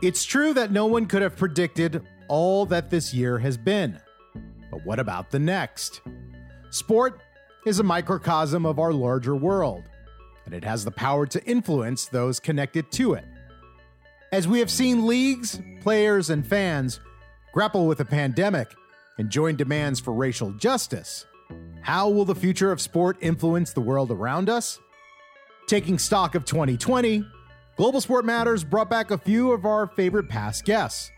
[0.00, 3.98] It's true that no one could have predicted all that this year has been.
[4.70, 6.02] But what about the next?
[6.70, 7.20] Sport
[7.66, 9.82] is a microcosm of our larger world,
[10.44, 13.24] and it has the power to influence those connected to it.
[14.30, 17.00] As we have seen leagues, players, and fans
[17.52, 18.72] grapple with a pandemic
[19.18, 21.26] and join demands for racial justice,
[21.80, 24.78] how will the future of sport influence the world around us?
[25.66, 27.24] Taking stock of 2020,
[27.78, 31.12] Global Sport Matters brought back a few of our favorite past guests,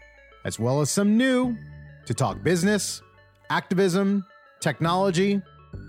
[0.45, 1.57] as well as some new,
[2.05, 3.01] to talk business,
[3.49, 4.27] activism,
[4.61, 5.41] technology,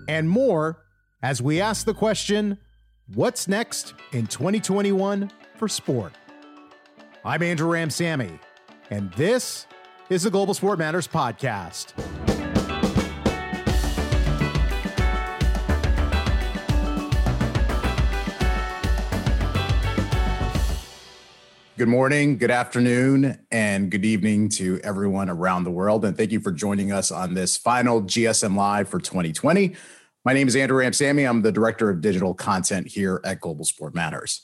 [0.08, 0.82] and more
[1.22, 2.56] as we ask the question
[3.12, 6.14] what's next in 2021 for sport?
[7.22, 8.40] I'm Andrew Ramsamy,
[8.88, 9.66] and this
[10.08, 11.92] is the Global Sport Matters podcast.
[21.82, 26.04] Good morning, good afternoon, and good evening to everyone around the world.
[26.04, 29.74] And thank you for joining us on this final GSM Live for 2020.
[30.24, 31.28] My name is Andrew Ramsamy.
[31.28, 34.42] I'm the Director of Digital Content here at Global Sport Matters.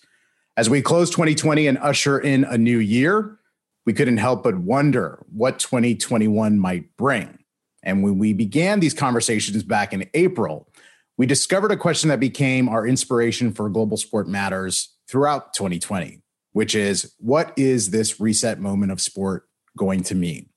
[0.56, 3.38] As we close 2020 and usher in a new year,
[3.86, 7.38] we couldn't help but wonder what 2021 might bring.
[7.84, 10.72] And when we began these conversations back in April,
[11.16, 16.20] we discovered a question that became our inspiration for Global Sport Matters throughout 2020
[16.52, 20.48] which is what is this reset moment of sport going to mean?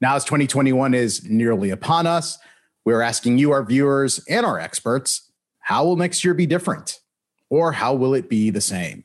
[0.00, 2.38] Now, as 2021 is nearly upon us,
[2.84, 7.00] we're asking you, our viewers, and our experts, how will next year be different?
[7.50, 9.04] Or how will it be the same?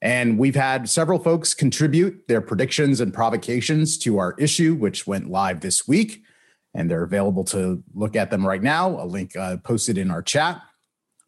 [0.00, 5.30] And we've had several folks contribute their predictions and provocations to our issue, which went
[5.30, 6.22] live this week.
[6.74, 9.02] And they're available to look at them right now.
[9.02, 10.60] A link uh, posted in our chat.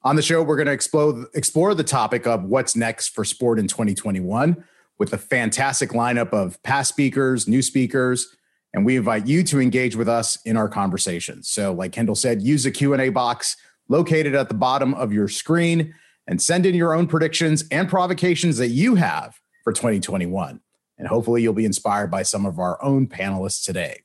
[0.02, 3.58] On the show, we're going to explore, explore the topic of what's next for sport
[3.58, 4.64] in 2021
[4.98, 8.34] with a fantastic lineup of past speakers, new speakers,
[8.72, 11.48] and we invite you to engage with us in our conversations.
[11.48, 13.58] So, like Kendall said, use the Q&A box
[13.88, 15.94] located at the bottom of your screen
[16.26, 20.60] and send in your own predictions and provocations that you have for 2021.
[20.96, 24.02] And hopefully you'll be inspired by some of our own panelists today.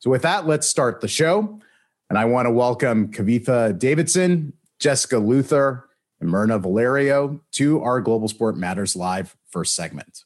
[0.00, 1.60] So with that, let's start the show.
[2.08, 8.28] And I want to welcome Kavitha Davidson, Jessica Luther, and Mirna Valerio to our Global
[8.28, 10.24] Sport Matters Live first segment.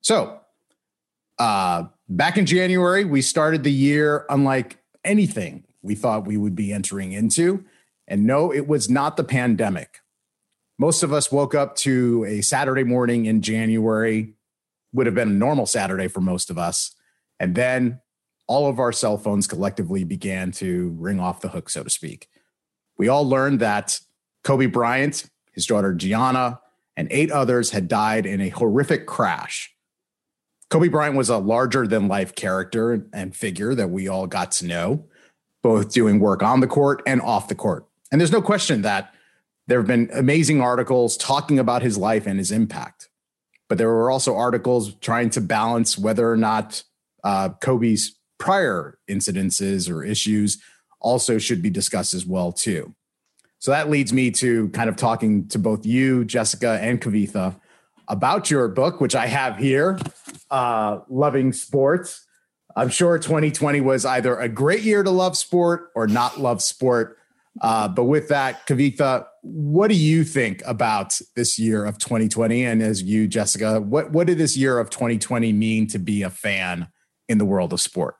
[0.00, 0.40] So,
[1.38, 6.72] uh, back in January, we started the year unlike anything we thought we would be
[6.72, 7.64] entering into.
[8.08, 10.00] And no, it was not the pandemic.
[10.78, 14.34] Most of us woke up to a Saturday morning in January,
[14.92, 16.94] would have been a normal Saturday for most of us.
[17.40, 18.00] And then
[18.46, 22.28] all of our cell phones collectively began to ring off the hook, so to speak
[22.98, 24.00] we all learned that
[24.44, 26.60] Kobe Bryant, his daughter Gianna,
[26.96, 29.72] and eight others had died in a horrific crash.
[30.70, 34.66] Kobe Bryant was a larger than life character and figure that we all got to
[34.66, 35.04] know,
[35.62, 37.86] both doing work on the court and off the court.
[38.10, 39.12] And there's no question that
[39.66, 43.08] there have been amazing articles talking about his life and his impact.
[43.68, 46.82] But there were also articles trying to balance whether or not
[47.24, 50.62] uh, Kobe's prior incidences or issues
[51.06, 52.94] also should be discussed as well too.
[53.58, 57.58] So that leads me to kind of talking to both you, Jessica, and Kavitha
[58.08, 59.98] about your book, which I have here,
[60.50, 62.26] uh, Loving Sports.
[62.76, 67.16] I'm sure 2020 was either a great year to love sport or not love sport.
[67.62, 72.64] Uh, but with that, Kavitha, what do you think about this year of 2020?
[72.64, 76.30] And as you, Jessica, what, what did this year of 2020 mean to be a
[76.30, 76.88] fan
[77.28, 78.16] in the world of sport?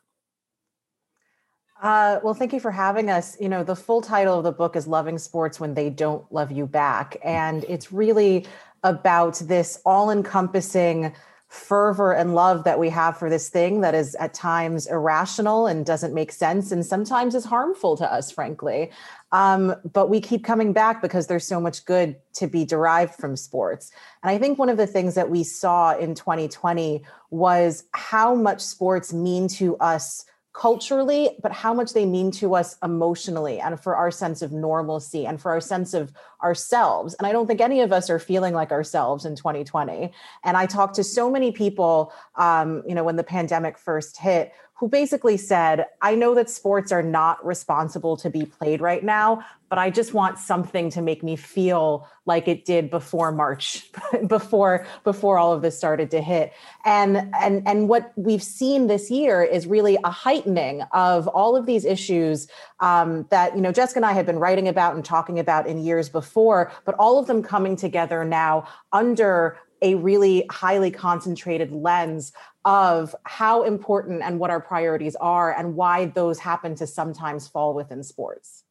[1.86, 3.36] Uh, well, thank you for having us.
[3.40, 6.50] You know, the full title of the book is Loving Sports When They Don't Love
[6.50, 7.16] You Back.
[7.22, 8.44] And it's really
[8.82, 11.14] about this all encompassing
[11.46, 15.86] fervor and love that we have for this thing that is at times irrational and
[15.86, 18.90] doesn't make sense and sometimes is harmful to us, frankly.
[19.30, 23.36] Um, but we keep coming back because there's so much good to be derived from
[23.36, 23.92] sports.
[24.24, 28.60] And I think one of the things that we saw in 2020 was how much
[28.60, 30.24] sports mean to us
[30.56, 35.26] culturally, but how much they mean to us emotionally and for our sense of normalcy
[35.26, 36.10] and for our sense of
[36.42, 37.14] ourselves.
[37.18, 40.10] And I don't think any of us are feeling like ourselves in 2020.
[40.44, 44.52] And I talked to so many people, um, you know, when the pandemic first hit,
[44.78, 49.42] who basically said, I know that sports are not responsible to be played right now,
[49.70, 53.90] but I just want something to make me feel like it did before March,
[54.26, 56.52] before before all of this started to hit.
[56.84, 61.64] And and and what we've seen this year is really a heightening of all of
[61.64, 62.46] these issues
[62.80, 65.82] um, that you know Jessica and I had been writing about and talking about in
[65.82, 72.32] years before, but all of them coming together now under a really highly concentrated lens
[72.64, 77.72] of how important and what our priorities are and why those happen to sometimes fall
[77.72, 78.64] within sports.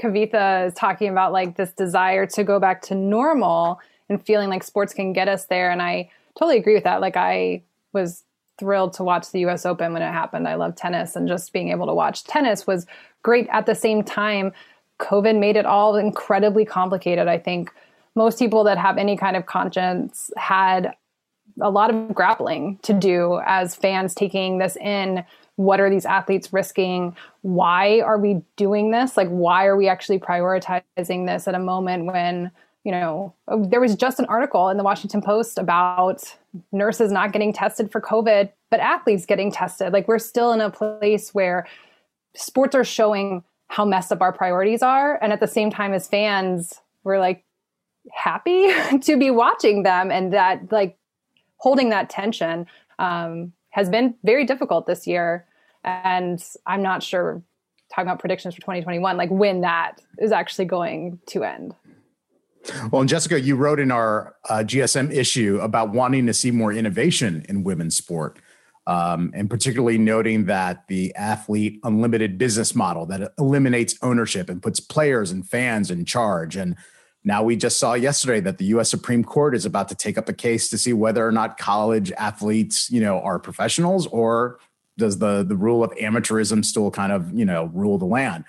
[0.00, 4.64] Kavitha is talking about like this desire to go back to normal and feeling like
[4.64, 5.70] sports can get us there.
[5.70, 7.00] And I totally agree with that.
[7.00, 8.24] Like I was
[8.58, 10.48] thrilled to watch the US Open when it happened.
[10.48, 12.86] I love tennis and just being able to watch tennis was
[13.22, 13.46] great.
[13.52, 14.52] At the same time,
[14.98, 17.28] COVID made it all incredibly complicated.
[17.28, 17.72] I think
[18.16, 20.94] most people that have any kind of conscience had
[21.60, 25.24] a lot of grappling to do as fans taking this in.
[25.56, 27.16] What are these athletes risking?
[27.42, 29.16] Why are we doing this?
[29.16, 32.50] Like, why are we actually prioritizing this at a moment when,
[32.84, 36.24] you know, there was just an article in the Washington Post about
[36.72, 39.92] nurses not getting tested for COVID, but athletes getting tested?
[39.92, 41.66] Like, we're still in a place where
[42.34, 45.18] sports are showing how messed up our priorities are.
[45.22, 47.45] And at the same time, as fans, we're like,
[48.12, 48.72] happy
[49.02, 50.98] to be watching them and that like
[51.56, 52.66] holding that tension
[52.98, 55.46] um, has been very difficult this year.
[55.84, 57.42] And I'm not sure,
[57.94, 61.74] talking about predictions for 2021, like when that is actually going to end.
[62.90, 66.72] Well, and Jessica, you wrote in our uh, GSM issue about wanting to see more
[66.72, 68.38] innovation in women's sport,
[68.88, 74.80] um, and particularly noting that the athlete unlimited business model that eliminates ownership and puts
[74.80, 76.56] players and fans in charge.
[76.56, 76.76] And
[77.26, 78.88] now we just saw yesterday that the U.S.
[78.88, 82.12] Supreme Court is about to take up a case to see whether or not college
[82.12, 84.60] athletes, you know, are professionals or
[84.96, 88.44] does the the rule of amateurism still kind of you know rule the land.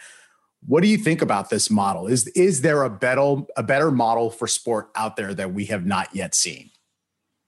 [0.67, 2.05] What do you think about this model?
[2.05, 5.85] Is is there a better a better model for sport out there that we have
[5.87, 6.69] not yet seen?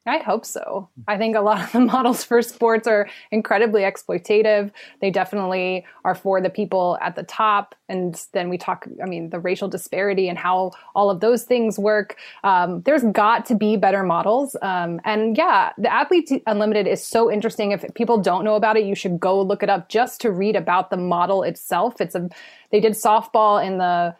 [0.09, 0.89] I hope so.
[1.07, 4.71] I think a lot of the models for sports are incredibly exploitative.
[5.01, 7.75] They definitely are for the people at the top.
[7.87, 11.77] And then we talk, I mean, the racial disparity and how all of those things
[11.77, 12.17] work.
[12.43, 14.55] Um, there's got to be better models.
[14.61, 17.71] Um, and yeah, the Athlete Unlimited is so interesting.
[17.71, 20.55] If people don't know about it, you should go look it up just to read
[20.55, 22.01] about the model itself.
[22.01, 22.29] It's a,
[22.71, 24.15] they did softball in the,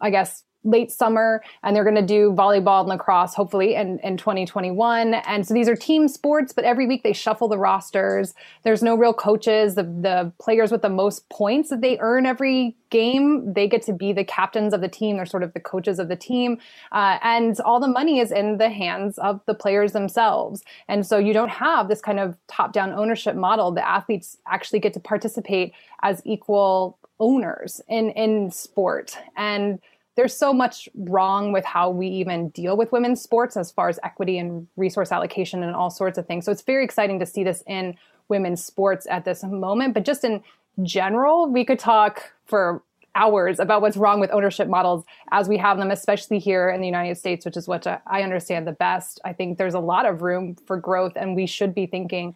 [0.00, 4.16] I guess, late summer and they're going to do volleyball and lacrosse hopefully in, in
[4.16, 8.34] 2021 and so these are team sports but every week they shuffle the rosters.
[8.62, 9.74] There's no real coaches.
[9.74, 13.92] The, the players with the most points that they earn every game they get to
[13.92, 15.16] be the captains of the team.
[15.16, 16.58] They're sort of the coaches of the team.
[16.92, 20.62] Uh, and all the money is in the hands of the players themselves.
[20.88, 23.72] And so you don't have this kind of top down ownership model.
[23.72, 25.72] The athletes actually get to participate
[26.02, 29.16] as equal owners in in sport.
[29.36, 29.80] And
[30.14, 33.98] there's so much wrong with how we even deal with women's sports as far as
[34.02, 36.44] equity and resource allocation and all sorts of things.
[36.44, 37.96] So it's very exciting to see this in
[38.28, 39.94] women's sports at this moment.
[39.94, 40.42] But just in
[40.82, 42.82] general, we could talk for
[43.14, 46.86] hours about what's wrong with ownership models as we have them, especially here in the
[46.86, 49.20] United States, which is what I understand the best.
[49.24, 52.34] I think there's a lot of room for growth, and we should be thinking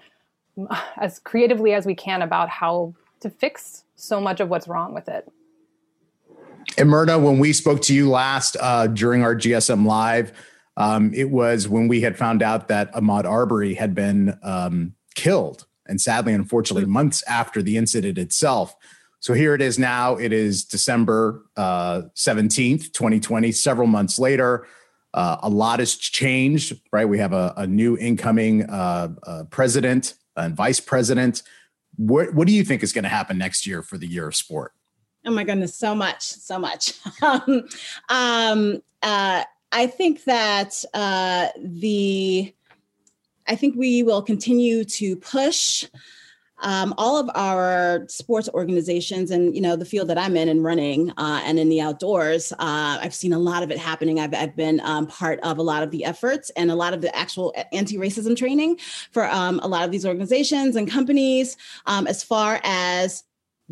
[0.96, 5.08] as creatively as we can about how to fix so much of what's wrong with
[5.08, 5.30] it.
[6.78, 10.32] And Mirna, when we spoke to you last uh, during our GSM Live,
[10.76, 15.66] um, it was when we had found out that Ahmaud Arbery had been um, killed,
[15.86, 16.92] and sadly, unfortunately, mm-hmm.
[16.92, 18.76] months after the incident itself.
[19.20, 20.16] So here it is now.
[20.16, 24.66] It is December uh, 17th, 2020, several months later.
[25.14, 27.08] Uh, a lot has changed, right?
[27.08, 31.42] We have a, a new incoming uh, uh president and vice president.
[31.96, 34.36] What, what do you think is going to happen next year for the year of
[34.36, 34.75] sport?
[35.26, 36.92] Oh my goodness, so much, so much.
[37.22, 37.64] um,
[38.08, 39.42] um, uh,
[39.72, 42.54] I think that uh, the,
[43.48, 45.84] I think we will continue to push
[46.58, 50.64] um, all of our sports organizations and you know the field that i'm in and
[50.64, 54.32] running uh, and in the outdoors uh, i've seen a lot of it happening i've,
[54.34, 57.14] I've been um, part of a lot of the efforts and a lot of the
[57.14, 58.78] actual anti-racism training
[59.10, 63.22] for um, a lot of these organizations and companies um, as far as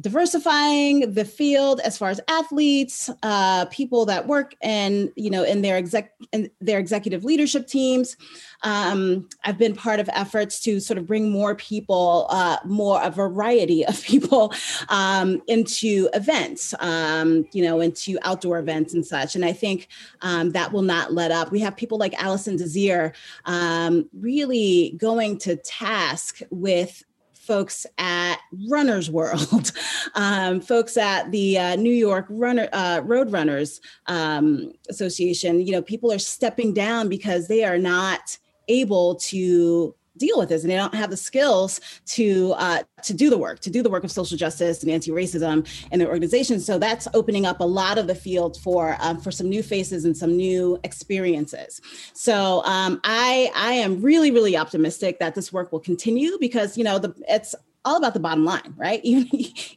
[0.01, 5.63] diversifying the field as far as athletes uh, people that work and you know in
[5.63, 8.17] their exec in their executive leadership teams.
[8.63, 13.11] Um, i've been part of efforts to sort of bring more people uh, more a
[13.11, 14.53] variety of people
[14.89, 19.37] um, into events um, you know into outdoor events and such.
[19.37, 19.89] And i think
[20.23, 21.53] um, that will not let up.
[21.53, 27.05] We have people like Alison Désir um, really going to task with
[27.45, 29.73] folks at Runner's World,
[30.15, 35.65] um, folks at the uh, New York Runner uh, Road Runners um, Association.
[35.67, 38.37] You know, people are stepping down because they are not
[38.69, 43.31] able to deal with this and they don't have the skills to uh, to do
[43.31, 46.79] the work to do the work of social justice and anti-racism in their organizations so
[46.79, 50.17] that's opening up a lot of the field for um, for some new faces and
[50.17, 51.81] some new experiences.
[52.13, 56.85] So um, i i am really really optimistic that this work will continue because you
[56.85, 59.01] know the it's all about the bottom line, right?
[59.05, 59.29] Even,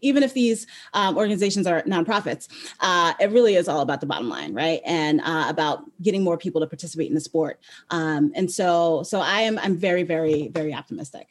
[0.02, 2.48] even if these um, organizations are nonprofits,
[2.80, 4.82] uh, it really is all about the bottom line, right?
[4.86, 7.60] And uh, about getting more people to participate in the sport.
[7.90, 11.28] Um, and so, so I am, I'm very, very, very optimistic.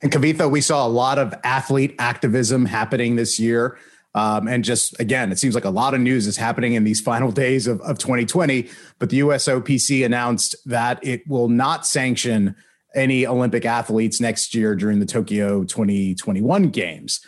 [0.00, 3.78] And Kavitha, we saw a lot of athlete activism happening this year.
[4.14, 7.00] Um, and just again, it seems like a lot of news is happening in these
[7.12, 8.68] final days of, of 2020.
[8.98, 12.56] But the USOPC announced that it will not sanction
[12.98, 17.20] any Olympic athletes next year during the Tokyo 2021 games.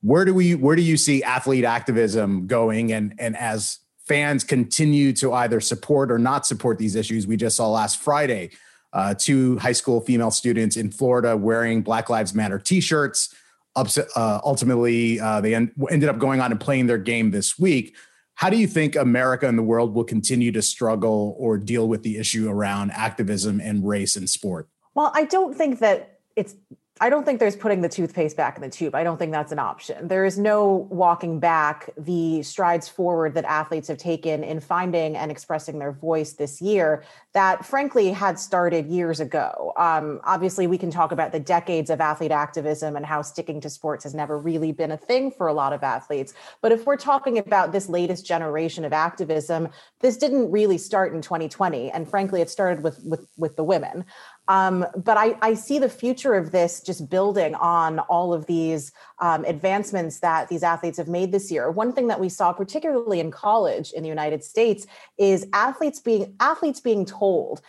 [0.00, 5.12] Where do we where do you see athlete activism going and and as fans continue
[5.12, 8.50] to either support or not support these issues we just saw last Friday
[8.92, 13.34] uh, two high school female students in Florida wearing Black Lives Matter t-shirts
[13.76, 17.96] uh, ultimately uh, they en- ended up going on and playing their game this week
[18.38, 22.04] how do you think America and the world will continue to struggle or deal with
[22.04, 24.68] the issue around activism and race in sport?
[24.98, 26.56] Well, I don't think that it's
[27.00, 28.94] I don't think there's putting the toothpaste back in the tube.
[28.94, 30.08] I don't think that's an option.
[30.08, 35.30] There is no walking back the strides forward that athletes have taken in finding and
[35.30, 39.72] expressing their voice this year that, frankly, had started years ago.
[39.76, 43.70] Um, obviously, we can talk about the decades of athlete activism and how sticking to
[43.70, 46.34] sports has never really been a thing for a lot of athletes.
[46.62, 49.68] But if we're talking about this latest generation of activism,
[50.00, 51.92] this didn't really start in 2020.
[51.92, 54.04] And frankly, it started with, with, with the women.
[54.48, 58.92] Um, but I, I, see the future of this just building on all of these
[59.18, 61.70] um, advancements that these athletes have made this year.
[61.70, 64.86] One thing that we saw, particularly in college in the United States,
[65.18, 67.60] is athletes being athletes being told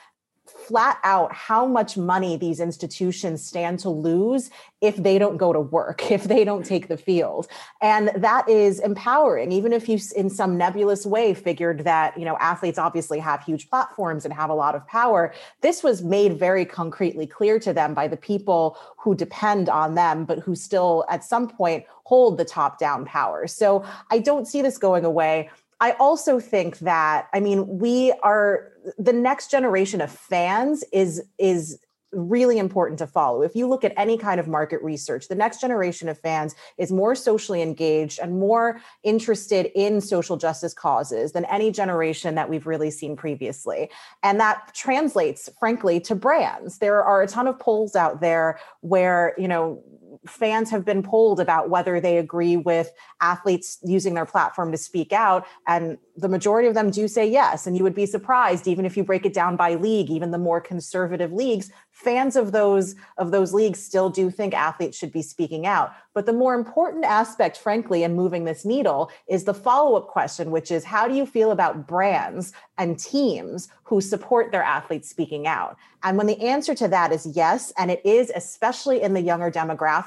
[0.69, 5.59] flat out how much money these institutions stand to lose if they don't go to
[5.59, 7.47] work, if they don't take the field.
[7.81, 12.37] And that is empowering, even if you, in some nebulous way, figured that, you know,
[12.37, 15.33] athletes obviously have huge platforms and have a lot of power.
[15.61, 20.23] This was made very concretely clear to them by the people who depend on them,
[20.23, 23.47] but who still at some point hold the top down power.
[23.47, 25.49] So I don't see this going away.
[25.81, 31.79] I also think that I mean we are the next generation of fans is is
[32.11, 33.41] really important to follow.
[33.43, 36.91] If you look at any kind of market research, the next generation of fans is
[36.91, 42.65] more socially engaged and more interested in social justice causes than any generation that we've
[42.65, 43.89] really seen previously.
[44.23, 46.79] And that translates frankly to brands.
[46.79, 49.83] There are a ton of polls out there where, you know,
[50.27, 55.13] fans have been polled about whether they agree with athletes using their platform to speak
[55.13, 55.45] out.
[55.67, 57.65] And the majority of them do say yes.
[57.65, 60.37] And you would be surprised, even if you break it down by league, even the
[60.37, 65.21] more conservative leagues, fans of those of those leagues still do think athletes should be
[65.21, 65.91] speaking out.
[66.13, 70.71] But the more important aspect, frankly, in moving this needle is the follow-up question, which
[70.71, 75.77] is how do you feel about brands and teams who support their athletes speaking out?
[76.03, 79.49] And when the answer to that is yes, and it is especially in the younger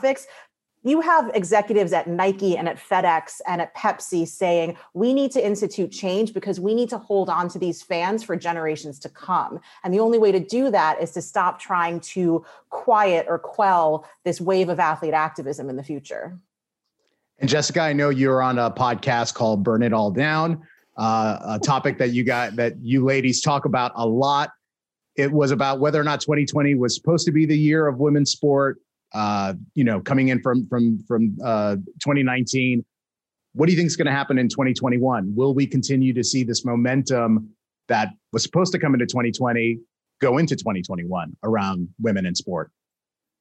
[0.02, 0.26] demographics,
[0.85, 5.44] you have executives at Nike and at FedEx and at Pepsi saying, we need to
[5.44, 9.61] institute change because we need to hold on to these fans for generations to come.
[9.85, 14.09] And the only way to do that is to stop trying to quiet or quell
[14.25, 16.37] this wave of athlete activism in the future.
[17.38, 20.66] And Jessica, I know you're on a podcast called Burn It All Down,
[20.97, 24.50] uh, a topic that you got that you ladies talk about a lot.
[25.14, 28.32] It was about whether or not 2020 was supposed to be the year of women's
[28.32, 28.80] sport
[29.14, 32.85] uh, you know, coming in from from from uh, 2019.
[33.54, 35.35] What do you think is going to happen in 2021?
[35.35, 37.50] Will we continue to see this momentum
[37.88, 39.78] that was supposed to come into 2020
[40.23, 42.71] go into 2021 around women in sport?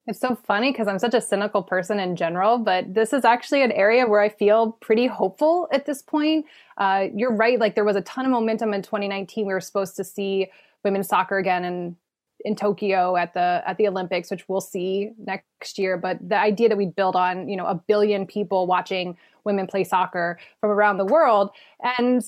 [0.06, 3.62] It's so funny because I'm such a cynical person in general, but this is actually
[3.62, 6.46] an area where I feel pretty hopeful at this point.
[6.76, 9.46] Uh, you're right; like there was a ton of momentum in 2019.
[9.46, 10.48] We were supposed to see
[10.82, 11.96] women's soccer again, and
[12.44, 15.96] in Tokyo at the at the Olympics, which we'll see next year.
[15.96, 19.84] But the idea that we build on, you know, a billion people watching women play
[19.84, 21.50] soccer from around the world,
[21.82, 22.22] and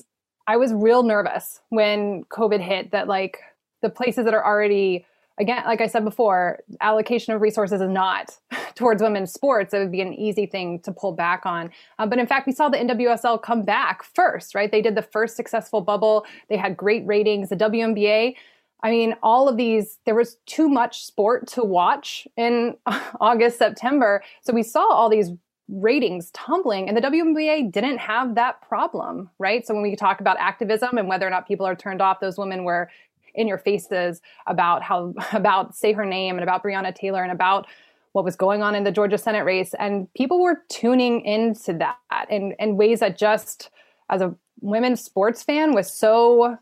[0.47, 3.39] I was real nervous when COVID hit that like
[3.83, 5.07] the places that are already
[5.39, 8.37] again, like I said before, allocation of resources is not
[8.75, 9.75] towards women's sports.
[9.75, 11.71] It would be an easy thing to pull back on.
[11.99, 14.71] Uh, but in fact, we saw the NWSL come back first, right?
[14.71, 16.25] They did the first successful bubble.
[16.49, 17.49] They had great ratings.
[17.49, 18.37] The WNBA
[18.85, 22.77] I mean, all of these, there was too much sport to watch in
[23.21, 24.23] August, September.
[24.43, 25.31] So we saw all these
[25.69, 29.67] ratings tumbling, and the WNBA didn't have that problem, right?
[29.67, 32.37] So when we talk about activism and whether or not people are turned off, those
[32.37, 32.91] women were
[33.35, 37.67] in your faces about how about say her name and about Breonna Taylor and about
[38.13, 39.75] what was going on in the Georgia Senate race.
[39.79, 41.97] And people were tuning into that
[42.31, 43.71] in, in ways that just
[44.11, 46.59] as a women's sports fan was so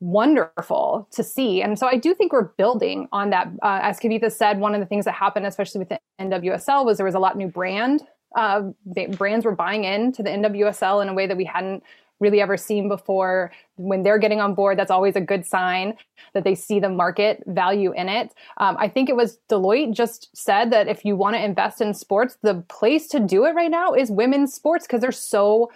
[0.00, 1.62] wonderful to see.
[1.62, 3.48] And so I do think we're building on that.
[3.62, 6.98] Uh, as Kavitha said, one of the things that happened, especially with the NWSL, was
[6.98, 8.02] there was a lot new brand.
[8.36, 8.70] Uh,
[9.16, 11.82] brands were buying into the NWSL in a way that we hadn't
[12.20, 13.52] really ever seen before.
[13.76, 15.94] When they're getting on board, that's always a good sign
[16.34, 18.34] that they see the market value in it.
[18.58, 21.94] Um, I think it was Deloitte just said that if you want to invest in
[21.94, 25.70] sports, the place to do it right now is women's sports because they're so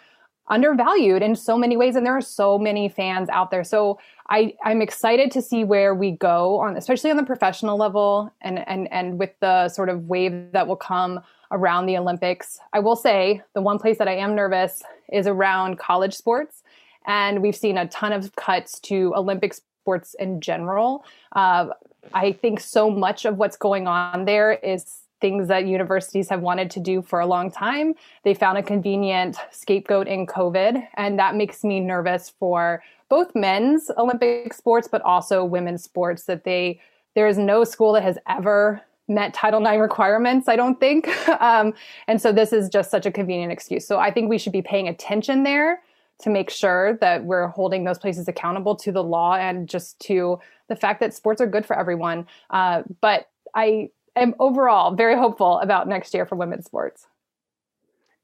[0.49, 3.65] undervalued in so many ways and there are so many fans out there.
[3.65, 3.99] So
[4.33, 8.67] i i'm excited to see where we go on especially on the professional level and
[8.69, 11.21] and and with the sort of wave that will come
[11.51, 12.59] around the olympics.
[12.73, 14.83] I will say the one place that i am nervous
[15.13, 16.63] is around college sports
[17.07, 21.05] and we've seen a ton of cuts to olympic sports in general.
[21.33, 21.67] Uh,
[22.15, 26.71] i think so much of what's going on there is things that universities have wanted
[26.73, 27.95] to do for a long time.
[28.25, 33.91] They found a convenient scapegoat in COVID, and that makes me nervous for both men's
[33.97, 36.25] Olympic sports, but also women's sports.
[36.25, 36.81] That they
[37.15, 41.09] there is no school that has ever met Title IX requirements, I don't think.
[41.41, 41.75] Um,
[42.07, 43.85] and so this is just such a convenient excuse.
[43.87, 45.83] So I think we should be paying attention there
[46.21, 50.39] to make sure that we're holding those places accountable to the law and just to
[50.69, 52.27] the fact that sports are good for everyone.
[52.51, 57.07] Uh, but I am overall very hopeful about next year for women's sports.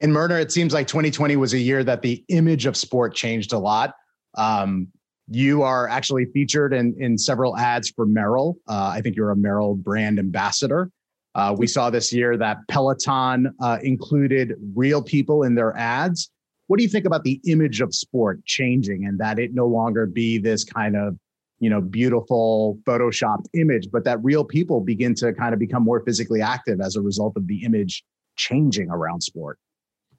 [0.00, 3.52] In Mirna, it seems like 2020 was a year that the image of sport changed
[3.52, 3.94] a lot.
[4.36, 4.88] Um,
[5.30, 8.54] you are actually featured in, in several ads for Merrell.
[8.68, 10.90] Uh, I think you're a Merrell brand ambassador.
[11.34, 16.30] Uh, we saw this year that Peloton uh, included real people in their ads.
[16.68, 20.06] What do you think about the image of sport changing and that it no longer
[20.06, 21.16] be this kind of
[21.60, 26.00] you know beautiful photoshopped image but that real people begin to kind of become more
[26.04, 28.04] physically active as a result of the image
[28.36, 29.58] changing around sport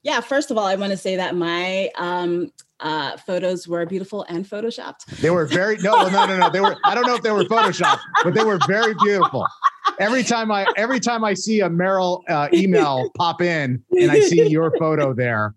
[0.04, 4.24] yeah first of all i want to say that my um uh, photos were beautiful
[4.30, 5.06] and photoshopped.
[5.20, 6.50] They were very no, no, no, no.
[6.50, 6.78] They were.
[6.86, 9.46] I don't know if they were photoshopped, but they were very beautiful.
[10.00, 14.22] Every time I every time I see a Merrell uh, email pop in and I
[14.22, 15.56] see your photo there,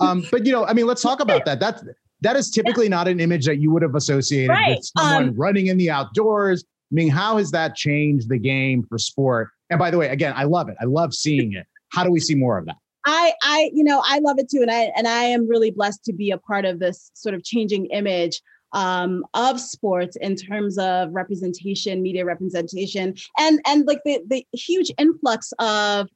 [0.00, 1.60] um, but you know, I mean, let's talk about that.
[1.60, 1.84] That's
[2.24, 2.96] that is typically yeah.
[2.96, 4.76] not an image that you would have associated right.
[4.76, 6.64] with someone um, running in the outdoors.
[6.90, 9.50] I mean, how has that changed the game for sport?
[9.70, 10.76] And by the way, again, I love it.
[10.80, 11.66] I love seeing it.
[11.92, 12.76] How do we see more of that?
[13.06, 16.04] I, I, you know, I love it too, and I, and I am really blessed
[16.04, 18.40] to be a part of this sort of changing image
[18.72, 24.90] um, of sports in terms of representation, media representation, and and like the the huge
[24.98, 26.08] influx of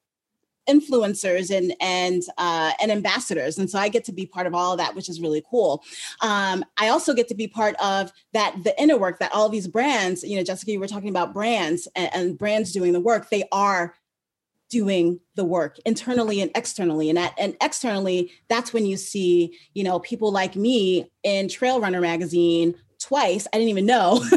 [0.69, 4.73] influencers and and uh, and ambassadors, and so I get to be part of all
[4.73, 5.85] of that, which is really cool.
[6.21, 9.69] Um, I also get to be part of that the inner work that all these
[9.69, 13.31] brands, you know, Jessica, you were talking about brands and, and brands doing the work.
[13.31, 13.95] They are
[14.69, 19.83] doing the work internally and externally and at, and externally that's when you see you
[19.83, 24.23] know people like me in trail runner magazine twice i didn't even know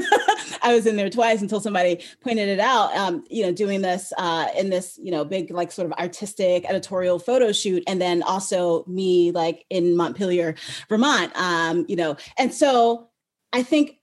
[0.62, 2.96] I was in there twice until somebody pointed it out.
[2.96, 6.70] Um, you know, doing this uh, in this you know big like sort of artistic
[6.70, 10.56] editorial photo shoot, and then also me like in Montpelier,
[10.90, 11.36] Vermont.
[11.36, 13.10] Um, you know, and so
[13.54, 13.98] I think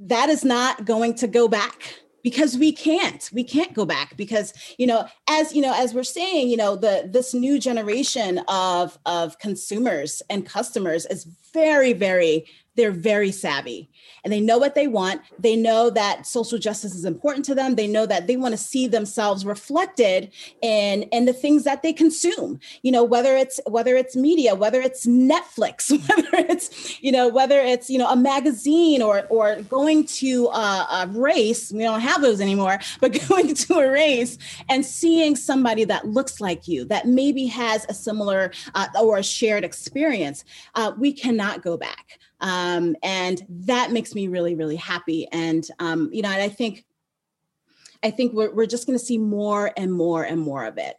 [0.00, 4.52] that is not going to go back because we can't we can't go back because
[4.76, 8.98] you know as you know as we're saying you know the this new generation of
[9.06, 11.26] of consumers and customers is
[11.58, 13.90] very very they're very savvy
[14.28, 15.22] and they know what they want.
[15.38, 17.76] They know that social justice is important to them.
[17.76, 21.94] They know that they want to see themselves reflected in in the things that they
[21.94, 22.60] consume.
[22.82, 27.58] You know, whether it's whether it's media, whether it's Netflix, whether it's you know whether
[27.58, 31.72] it's you know a magazine or or going to a, a race.
[31.72, 34.36] We don't have those anymore, but going to a race
[34.68, 39.22] and seeing somebody that looks like you, that maybe has a similar uh, or a
[39.22, 40.44] shared experience.
[40.74, 42.18] Uh, we cannot go back.
[42.40, 45.26] Um, and that makes me really, really happy.
[45.32, 46.84] And, um, you know, and I think,
[48.02, 50.96] I think we're, we're just going to see more and more and more of it.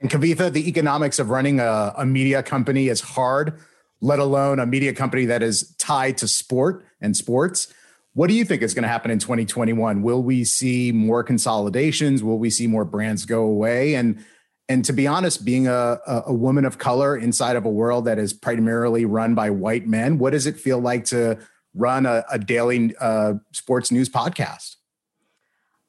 [0.00, 3.58] And Kavitha, the economics of running a, a media company is hard,
[4.00, 7.72] let alone a media company that is tied to sport and sports.
[8.14, 10.02] What do you think is going to happen in 2021?
[10.02, 12.22] Will we see more consolidations?
[12.22, 13.94] Will we see more brands go away?
[13.94, 14.24] And
[14.68, 18.18] and to be honest, being a, a woman of color inside of a world that
[18.18, 21.38] is primarily run by white men, what does it feel like to
[21.74, 24.76] run a, a daily uh, sports news podcast?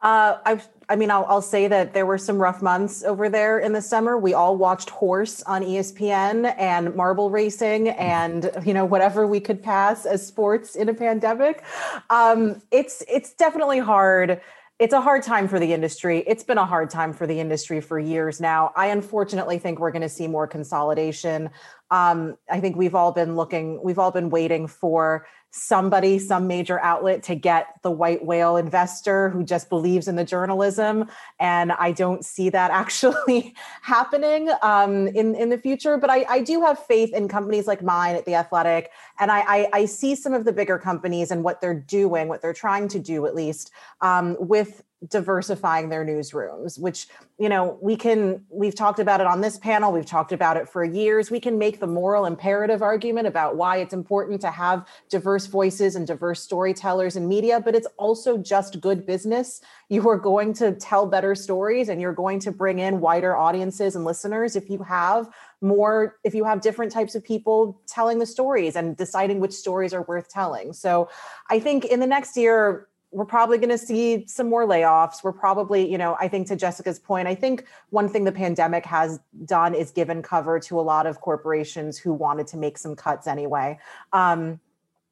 [0.01, 3.59] Uh, I've, I mean, I'll, I'll say that there were some rough months over there
[3.59, 4.17] in the summer.
[4.17, 9.61] We all watched horse on ESPN and marble racing and you know whatever we could
[9.61, 11.63] pass as sports in a pandemic.
[12.09, 14.39] Um, it's it's definitely hard.
[14.79, 16.23] It's a hard time for the industry.
[16.25, 18.71] It's been a hard time for the industry for years now.
[18.77, 21.49] I unfortunately think we're going to see more consolidation.
[21.91, 26.79] Um, I think we've all been looking, we've all been waiting for somebody, some major
[26.79, 31.09] outlet to get the white whale investor who just believes in the journalism.
[31.39, 35.97] And I don't see that actually happening um, in, in the future.
[35.97, 38.91] But I, I, do have faith in companies like mine at The Athletic.
[39.19, 42.41] And I, I, I, see some of the bigger companies and what they're doing, what
[42.41, 47.07] they're trying to do at least um, with diversifying their newsrooms which
[47.37, 50.67] you know we can we've talked about it on this panel we've talked about it
[50.67, 51.31] for years.
[51.31, 55.95] We can make the moral imperative argument about why it's important to have diverse voices
[55.95, 59.61] and diverse storytellers in media but it's also just good business.
[59.87, 63.95] You are going to tell better stories and you're going to bring in wider audiences
[63.95, 65.29] and listeners if you have
[65.61, 69.93] more if you have different types of people telling the stories and deciding which stories
[69.93, 70.73] are worth telling.
[70.73, 71.09] So
[71.49, 75.23] i think in the next year we're probably going to see some more layoffs.
[75.23, 78.85] We're probably, you know, I think to Jessica's point, I think one thing the pandemic
[78.85, 82.95] has done is given cover to a lot of corporations who wanted to make some
[82.95, 83.79] cuts anyway.
[84.13, 84.59] Um,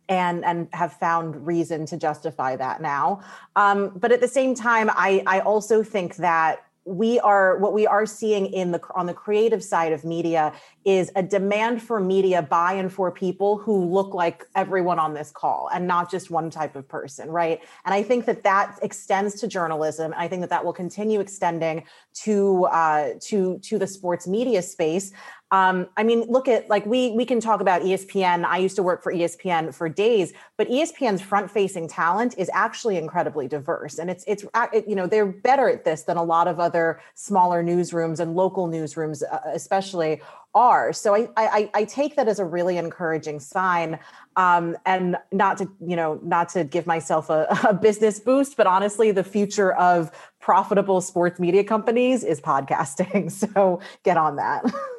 [0.10, 3.22] and and have found reason to justify that now.
[3.58, 7.86] Um, but at the same time, I I also think that we are what we
[7.86, 10.54] are seeing in the on the creative side of media
[10.86, 15.30] is a demand for media by and for people who look like everyone on this
[15.30, 17.62] call and not just one type of person right?
[17.84, 21.84] And i think that that extends to journalism i think that that will continue extending
[22.24, 25.12] to uh, to to the sports media space
[25.52, 28.44] um, I mean, look at like we we can talk about ESPN.
[28.44, 33.48] I used to work for ESPN for days, but ESPN's front-facing talent is actually incredibly
[33.48, 36.60] diverse, and it's it's it, you know they're better at this than a lot of
[36.60, 40.22] other smaller newsrooms and local newsrooms, uh, especially
[40.54, 40.92] are.
[40.92, 44.00] So I, I I take that as a really encouraging sign.
[44.36, 48.68] Um, and not to you know not to give myself a, a business boost, but
[48.68, 53.32] honestly, the future of profitable sports media companies is podcasting.
[53.38, 54.66] So get on that.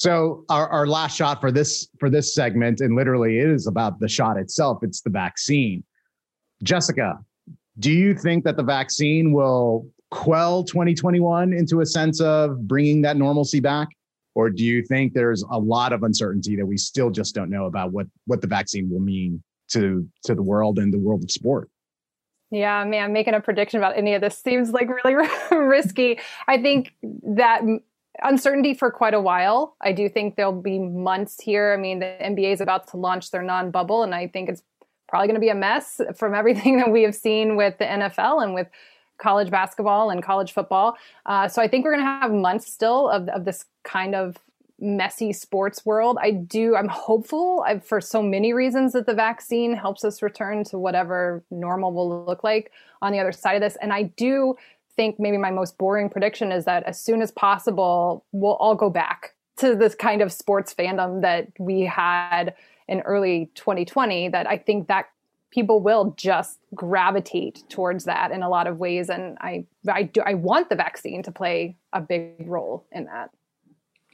[0.00, 4.00] So our, our last shot for this for this segment, and literally it is about
[4.00, 4.78] the shot itself.
[4.82, 5.84] It's the vaccine.
[6.62, 7.18] Jessica,
[7.78, 13.18] do you think that the vaccine will quell 2021 into a sense of bringing that
[13.18, 13.88] normalcy back?
[14.34, 17.66] Or do you think there's a lot of uncertainty that we still just don't know
[17.66, 21.30] about what, what the vaccine will mean to, to the world and the world of
[21.30, 21.68] sport?
[22.50, 25.14] Yeah, man, making a prediction about any of this seems like really
[25.50, 26.18] risky.
[26.48, 27.60] I think that
[28.22, 29.76] uncertainty for quite a while.
[29.80, 31.72] I do think there'll be months here.
[31.72, 34.62] I mean, the NBA is about to launch their non bubble, and I think it's
[35.08, 38.42] probably going to be a mess from everything that we have seen with the NFL
[38.42, 38.68] and with
[39.18, 40.96] college basketball and college football.
[41.26, 44.38] Uh, so I think we're going to have months still of, of this kind of
[44.80, 46.16] messy sports world.
[46.22, 50.64] I do, I'm hopeful I've, for so many reasons that the vaccine helps us return
[50.64, 53.76] to whatever normal will look like on the other side of this.
[53.82, 54.56] And I do
[55.00, 58.90] think maybe my most boring prediction is that as soon as possible, we'll all go
[58.90, 62.54] back to this kind of sports fandom that we had
[62.86, 64.28] in early 2020.
[64.28, 65.06] That I think that
[65.50, 70.20] people will just gravitate towards that in a lot of ways, and I I do
[70.20, 73.30] I want the vaccine to play a big role in that.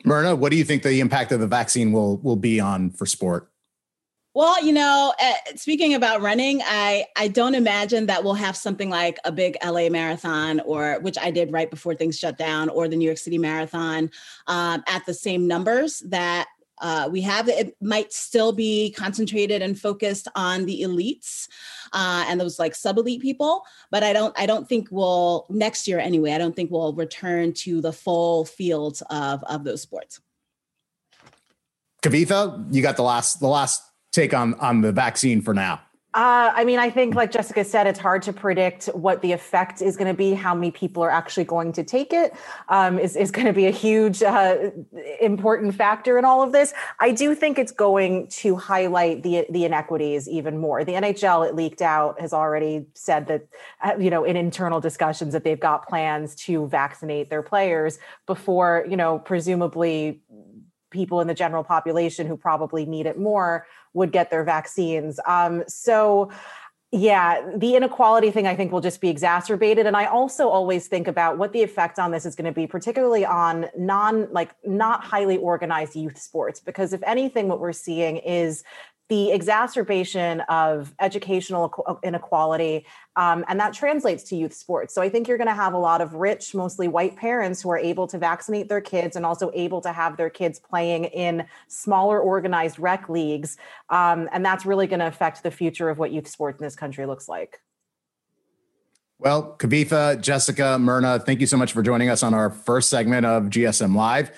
[0.05, 3.07] Mirna, what do you think the impact of the vaccine will will be on for
[3.07, 3.51] sport?
[4.37, 8.91] Well, you know, uh, speaking about running, I I don't imagine that we'll have something
[8.91, 12.87] like a big LA marathon or which I did right before things shut down, or
[12.87, 14.11] the New York City marathon
[14.47, 16.49] um, at the same numbers that
[16.83, 17.49] uh, we have.
[17.49, 21.49] It might still be concentrated and focused on the elites
[21.95, 25.89] uh, and those like sub elite people, but I don't I don't think we'll next
[25.89, 26.33] year anyway.
[26.33, 30.21] I don't think we'll return to the full fields of of those sports.
[32.03, 33.86] Kavitha, you got the last the last
[34.17, 35.81] take on on the vaccine for now?
[36.17, 39.83] Uh, I mean, I think, like Jessica said, it's hard to predict what the effect
[39.83, 40.33] is going to be.
[40.33, 42.33] How many people are actually going to take it
[42.71, 44.71] um, is is going to be a huge, uh,
[45.21, 46.73] important factor in all of this.
[47.01, 50.85] I do think it's going to highlight the the inequities even more.
[50.85, 53.47] The NHL, it leaked out, has already said that,
[53.85, 58.87] uh, you know, in internal discussions that they've got plans to vaccinate their players before,
[58.89, 60.23] you know, presumably
[60.97, 65.21] people in the general population who probably need it more would get their vaccines.
[65.27, 66.31] Um, so,
[66.93, 69.87] yeah, the inequality thing I think will just be exacerbated.
[69.87, 72.67] And I also always think about what the effect on this is going to be,
[72.67, 76.61] particularly on non, like, not highly organized youth sports.
[76.61, 78.65] Because if anything, what we're seeing is
[79.09, 84.95] the exacerbation of educational inequality, um, and that translates to youth sports.
[84.95, 87.71] So I think you're going to have a lot of rich, mostly white parents who
[87.71, 91.47] are able to vaccinate their kids and also able to have their kids playing in
[91.69, 93.57] smaller organized rec leagues.
[93.91, 96.77] Um, and that's really going to affect the future of what youth sports in this
[96.77, 97.61] country looks like.
[99.19, 103.25] Well, Kavitha, Jessica, Mirna, thank you so much for joining us on our first segment
[103.25, 104.31] of GSM Live.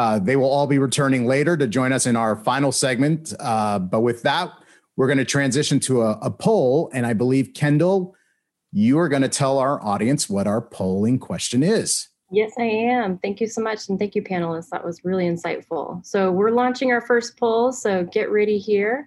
[0.00, 3.34] Uh, they will all be returning later to join us in our final segment.
[3.38, 4.50] Uh, but with that,
[4.96, 6.88] we're going to transition to a, a poll.
[6.94, 8.14] And I believe, Kendall,
[8.72, 12.08] you are going to tell our audience what our polling question is.
[12.32, 13.18] Yes, I am.
[13.18, 13.90] Thank you so much.
[13.90, 14.70] And thank you, panelists.
[14.70, 16.02] That was really insightful.
[16.06, 17.70] So, we're launching our first poll.
[17.70, 19.06] So, get ready here.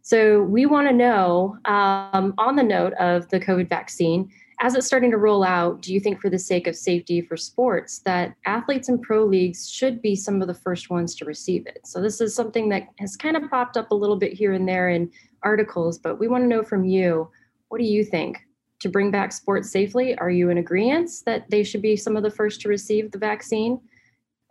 [0.00, 4.86] So, we want to know um, on the note of the COVID vaccine, as it's
[4.86, 8.34] starting to roll out, do you think, for the sake of safety for sports, that
[8.44, 11.80] athletes in pro leagues should be some of the first ones to receive it?
[11.84, 14.68] So, this is something that has kind of popped up a little bit here and
[14.68, 15.10] there in
[15.42, 17.28] articles, but we want to know from you
[17.68, 18.38] what do you think?
[18.80, 22.22] To bring back sports safely, are you in agreement that they should be some of
[22.22, 23.80] the first to receive the vaccine?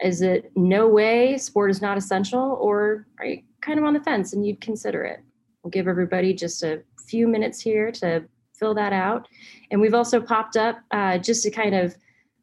[0.02, 4.00] Is it no way, sport is not essential, or are you kind of on the
[4.00, 5.20] fence and you'd consider it?
[5.64, 8.24] We'll give everybody just a few minutes here to
[8.60, 9.28] fill that out.
[9.72, 11.96] And we've also popped up uh, just to kind of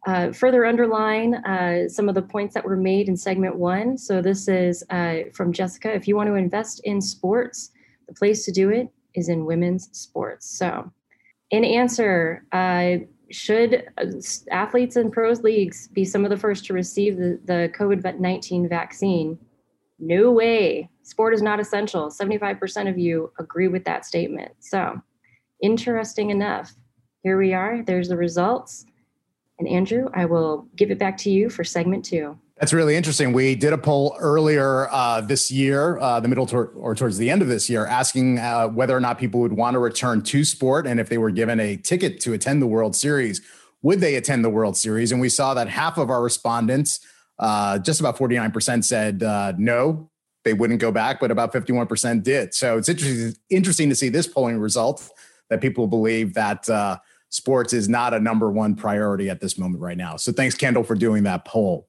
[0.07, 3.99] uh, further underline uh, some of the points that were made in segment one.
[3.99, 5.93] So this is uh, from Jessica.
[5.93, 7.73] If you want to invest in sports,
[8.07, 10.49] the place to do it is in women's sports.
[10.49, 10.93] So,
[11.51, 14.07] in answer, uh, should uh,
[14.51, 18.69] athletes in pros leagues be some of the first to receive the, the COVID 19
[18.69, 19.39] vaccine?
[19.99, 20.91] No way.
[21.03, 22.11] Sport is not essential.
[22.11, 24.53] 75% of you agree with that statement.
[24.61, 25.01] So,
[25.61, 26.75] interesting enough,
[27.23, 27.83] here we are.
[27.83, 28.85] There's the results.
[29.59, 32.39] And Andrew, I will give it back to you for segment two.
[32.59, 33.35] That's really interesting.
[33.35, 37.29] We did a poll earlier uh, this year, uh, the middle tor- or towards the
[37.29, 40.43] end of this year, asking uh, whether or not people would want to return to
[40.43, 40.87] sport.
[40.87, 43.43] And if they were given a ticket to attend the World Series,
[43.83, 45.13] would they attend the World Series?
[45.13, 47.01] And we saw that half of our respondents,
[47.39, 50.11] uh, just about 49%, said uh, no,
[50.45, 52.55] they wouldn't go back, but about 51% did.
[52.55, 55.11] So it's interesting, interesting to see this polling result
[55.51, 59.83] that people believe that uh, sports is not a number one priority at this moment
[59.83, 60.17] right now.
[60.17, 61.89] So thanks, Kendall, for doing that poll.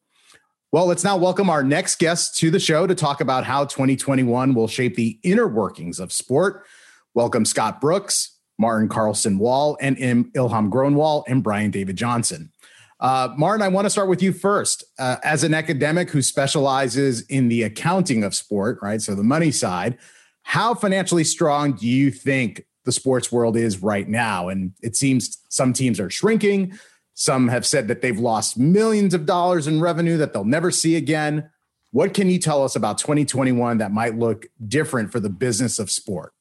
[0.71, 4.53] Well, let's now welcome our next guest to the show to talk about how 2021
[4.53, 6.65] will shape the inner workings of sport.
[7.13, 12.51] Welcome Scott Brooks, Martin Carlsson-Wall, and Ilham Gronwal and Brian David Johnson.
[12.99, 14.83] Uh, Martin, I want to start with you first.
[14.99, 19.01] Uh, as an academic who specializes in the accounting of sport, right?
[19.01, 19.97] So the money side,
[20.43, 24.47] how financially strong do you think the sports world is right now.
[24.47, 26.79] And it seems some teams are shrinking.
[27.15, 30.95] Some have said that they've lost millions of dollars in revenue that they'll never see
[30.95, 31.49] again.
[31.91, 35.91] What can you tell us about 2021 that might look different for the business of
[35.91, 36.33] sport?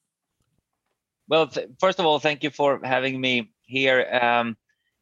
[1.27, 4.07] Well, th- first of all, thank you for having me here.
[4.09, 4.55] Um,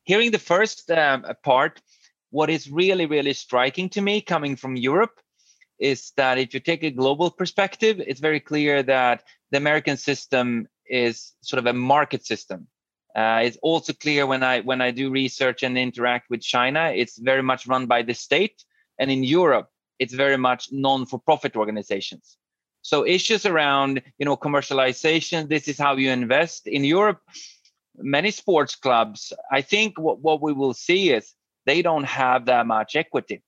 [0.04, 1.80] hearing the first um, part,
[2.32, 5.20] what is really, really striking to me coming from Europe
[5.78, 10.68] is that if you take a global perspective, it's very clear that the American system
[10.90, 12.68] is sort of a market system.
[13.16, 17.18] Uh, it's also clear when I when I do research and interact with China, it's
[17.18, 18.64] very much run by the state,
[19.00, 19.70] and in Europe,
[20.00, 22.38] it's very much non-for-profit organizations.
[22.82, 27.22] So issues around you know commercialization, this is how you invest in Europe.
[27.98, 31.34] Many sports clubs, I think what, what we will see is
[31.66, 33.42] they don't have that much equity.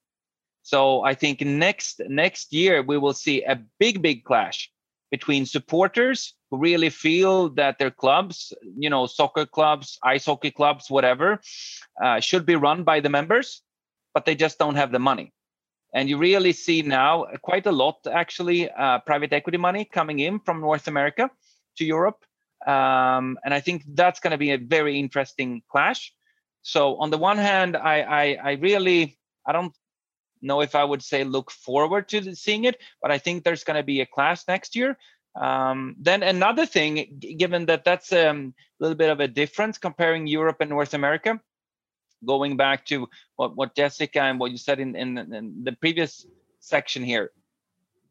[0.63, 4.71] So I think next next year we will see a big big clash
[5.12, 11.42] between supporters really feel that their clubs, you know, soccer clubs, ice hockey clubs, whatever,
[12.02, 13.62] uh, should be run by the members,
[14.14, 15.34] but they just don't have the money.
[15.94, 20.40] And you really see now quite a lot, actually, uh, private equity money coming in
[20.40, 21.30] from North America
[21.78, 22.24] to Europe.
[22.66, 26.14] Um, and I think that's going to be a very interesting clash.
[26.62, 29.74] So on the one hand, I, I, I really, I don't
[30.42, 33.78] know if I would say look forward to seeing it, but I think there's going
[33.78, 34.98] to be a class next year.
[35.39, 40.28] Um, then another thing, given that that's um, a little bit of a difference comparing
[40.28, 41.39] Europe and North America,
[42.26, 46.26] going back to what, what Jessica and what you said in, in, in the previous
[46.60, 47.32] section here,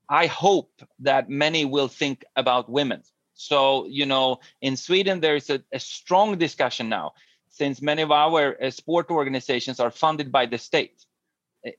[0.09, 3.03] I hope that many will think about women.
[3.35, 7.15] So, you know, in Sweden, there's a, a strong discussion now,
[7.49, 11.05] since many of our uh, sport organizations are funded by the state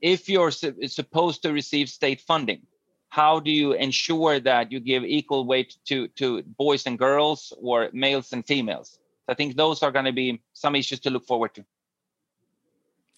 [0.02, 2.62] if you're su- supposed to receive state funding,
[3.10, 7.90] how do you ensure that you give equal weight to to boys and girls or
[7.94, 9.00] males and females?
[9.28, 11.66] I think those are going to be some issues to look forward to.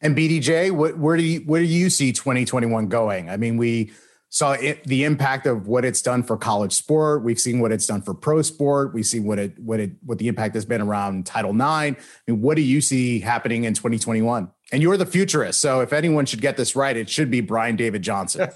[0.01, 3.29] And BDJ, what, where do you where do you see 2021 going?
[3.29, 3.91] I mean, we
[4.29, 7.23] saw it, the impact of what it's done for college sport.
[7.23, 8.93] We've seen what it's done for pro sport.
[8.93, 11.61] We've seen what it what it what the impact has been around Title IX.
[11.61, 11.95] I
[12.27, 14.49] mean, what do you see happening in 2021?
[14.71, 17.75] And you're the futurist, so if anyone should get this right, it should be Brian
[17.75, 18.49] David Johnson.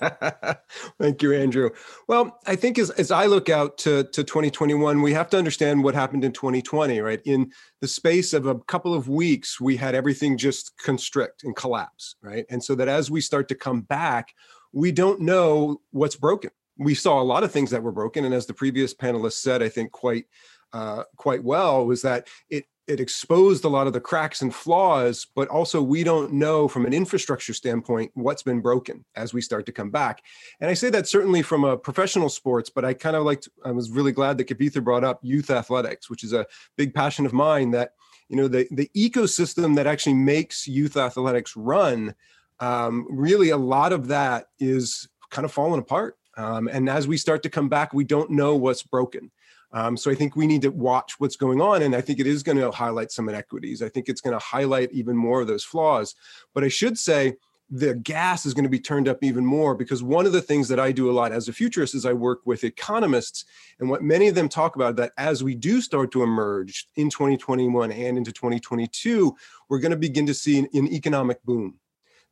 [1.00, 1.72] Thank you, Andrew.
[2.08, 5.84] Well, I think as, as I look out to, to 2021, we have to understand
[5.84, 7.20] what happened in 2020, right?
[7.26, 12.16] In the space of a couple of weeks, we had everything just constrict and collapse,
[12.22, 12.46] right?
[12.48, 14.36] And so that as we start to come back,
[14.72, 16.52] we don't know what's broken.
[16.78, 19.64] We saw a lot of things that were broken, and as the previous panelists said,
[19.64, 20.26] I think quite
[20.74, 25.26] uh, quite well was that it it exposed a lot of the cracks and flaws,
[25.36, 29.66] but also we don't know from an infrastructure standpoint what's been broken as we start
[29.66, 30.22] to come back.
[30.60, 33.72] And I say that certainly from a professional sports, but I kind of liked, I
[33.72, 37.32] was really glad that Kavitha brought up youth athletics, which is a big passion of
[37.32, 37.94] mine that,
[38.28, 42.16] you know, the, the ecosystem that actually makes youth athletics run
[42.60, 46.18] um, really a lot of that is kind of falling apart.
[46.36, 49.32] Um, and as we start to come back, we don't know what's broken.
[49.74, 51.82] Um, so I think we need to watch what's going on.
[51.82, 53.82] And I think it is going to highlight some inequities.
[53.82, 56.16] I think it's going to highlight even more of those flaws.
[56.54, 57.36] But I should say,
[57.70, 60.68] the gas is going to be turned up even more because one of the things
[60.68, 63.46] that I do a lot as a futurist is I work with economists
[63.80, 67.10] and what many of them talk about that as we do start to emerge in
[67.10, 69.36] 2021 and into 2022
[69.70, 71.80] we're going to begin to see an, an economic boom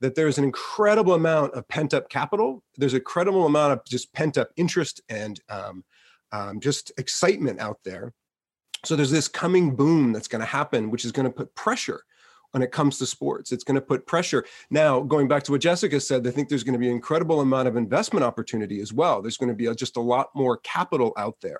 [0.01, 2.63] that there's an incredible amount of pent up capital.
[2.75, 5.83] There's a incredible amount of just pent up interest and um,
[6.31, 8.13] um, just excitement out there.
[8.83, 12.01] So there's this coming boom that's going to happen, which is going to put pressure
[12.51, 13.51] when it comes to sports.
[13.51, 14.45] It's going to put pressure.
[14.69, 17.41] Now, going back to what Jessica said, I think there's going to be an incredible
[17.41, 19.21] amount of investment opportunity as well.
[19.21, 21.59] There's going to be a, just a lot more capital out there.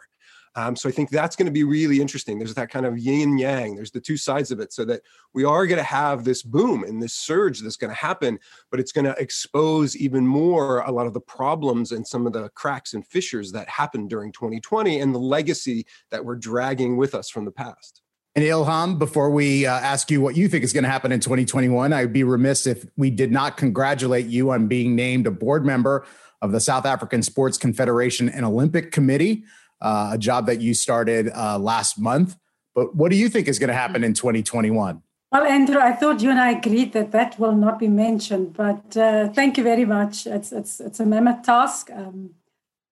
[0.56, 2.38] Um, so I think that's going to be really interesting.
[2.38, 3.76] There's that kind of yin and yang.
[3.76, 5.02] There's the two sides of it, so that
[5.34, 8.38] we are going to have this boom and this surge that's going to happen,
[8.70, 12.34] but it's going to expose even more a lot of the problems and some of
[12.34, 17.16] the cracks and fissures that happened during 2020 and the legacy that we're dragging with
[17.16, 18.02] us from the past.
[18.34, 21.20] And Ilham, before we uh, ask you what you think is going to happen in
[21.20, 25.66] 2021, I'd be remiss if we did not congratulate you on being named a board
[25.66, 26.06] member
[26.42, 29.44] of the South African Sports Confederation and Olympic Committee
[29.82, 32.38] uh, a job that you started uh, last month.
[32.76, 35.02] But what do you think is going to happen in 2021?
[35.32, 38.98] Well, Andrew, I thought you and I agreed that that will not be mentioned, but
[38.98, 40.28] uh, thank you very much.
[40.28, 41.90] It's, it's, it's a mammoth task.
[41.92, 42.32] Um,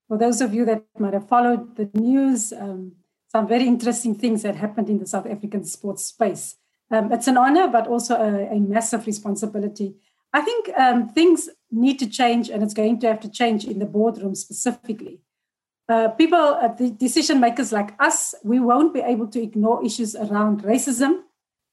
[0.07, 2.93] for those of you that might have followed the news, um,
[3.27, 6.55] some very interesting things that happened in the South African sports space.
[6.89, 9.95] Um, it's an honor, but also a, a massive responsibility.
[10.33, 13.79] I think um, things need to change, and it's going to have to change in
[13.79, 15.19] the boardroom specifically
[15.89, 20.15] uh, people, uh, the decision makers like us, we won't be able to ignore issues
[20.15, 21.21] around racism,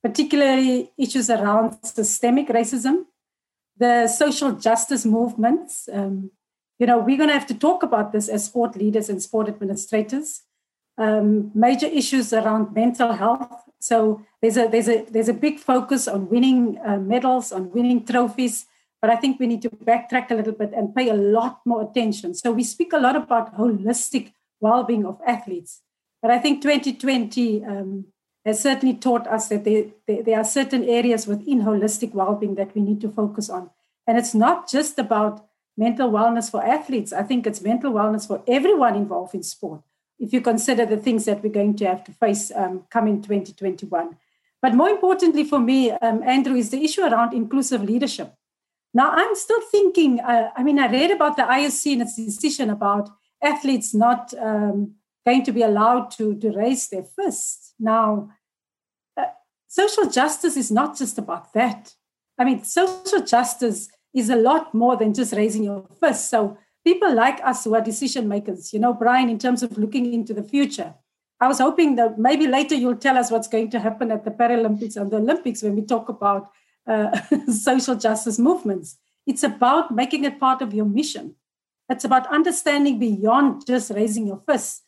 [0.03, 3.05] particularly issues around systemic racism,
[3.77, 5.87] the social justice movements.
[5.93, 6.31] Um,
[6.79, 9.49] you know, we're going to have to talk about this as sport leaders and sport
[9.49, 10.43] administrators.
[10.99, 13.53] Um, major issues around mental health.
[13.81, 18.07] So there's a there's a there's a big focus on winning uh, medals, on winning
[18.07, 18.65] trophies,
[19.07, 21.89] but I think we need to backtrack a little bit and pay a lot more
[21.89, 22.35] attention.
[22.35, 25.83] So we speak a lot about holistic well-being of athletes,
[26.21, 28.07] but I think 2020 um,
[28.45, 32.75] has certainly taught us that there, there, there are certain areas within holistic well-being that
[32.75, 33.71] we need to focus on.
[34.09, 37.13] And it's not just about mental wellness for athletes.
[37.13, 39.83] I think it's mental wellness for everyone involved in sport.
[40.19, 43.23] If you consider the things that we're going to have to face um, come in
[43.23, 44.17] 2021.
[44.61, 48.35] But more importantly for me, um, Andrew, is the issue around inclusive leadership.
[48.97, 52.71] Now, I'm still thinking, uh, I mean, I read about the IOC and its decision
[52.71, 53.11] about
[53.43, 54.95] athletes not um,
[55.27, 57.75] going to be allowed to, to raise their fists.
[57.79, 58.31] Now,
[59.15, 59.27] uh,
[59.69, 61.93] social justice is not just about that.
[62.39, 66.31] I mean, social justice is a lot more than just raising your fist.
[66.31, 70.15] So, people like us who are decision makers, you know, Brian, in terms of looking
[70.15, 70.95] into the future,
[71.39, 74.31] I was hoping that maybe later you'll tell us what's going to happen at the
[74.31, 76.49] Paralympics and the Olympics when we talk about
[76.87, 77.21] uh,
[77.53, 78.99] social justice movements.
[79.27, 81.35] It's about making it part of your mission.
[81.89, 84.83] It's about understanding beyond just raising your fists.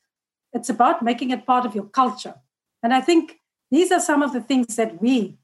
[0.52, 2.34] It's about making it part of your culture.
[2.82, 3.38] And I think
[3.70, 5.38] these are some of the things that we,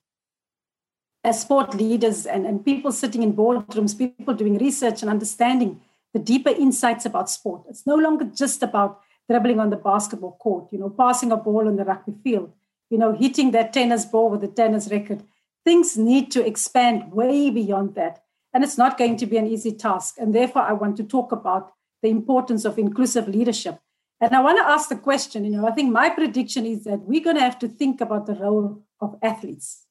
[1.22, 5.80] as sport leaders and, and people sitting in boardrooms, people doing research and understanding
[6.12, 7.62] the deeper insights about sport.
[7.68, 11.66] It's no longer just about dribbling on the basketball court, you know, passing a ball
[11.66, 12.52] on the rugby field,
[12.90, 15.20] you know, hitting that tennis ball with a tennis racket
[15.64, 18.22] things need to expand way beyond that.
[18.52, 20.14] And it's not going to be an easy task.
[20.18, 23.80] And therefore, I want to talk about the importance of inclusive leadership.
[24.20, 27.00] And I want to ask the question you know, I think my prediction is that
[27.00, 29.84] we're going to have to think about the role of athletes.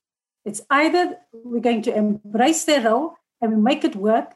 [0.45, 4.35] It's either we're going to embrace their role and we make it work,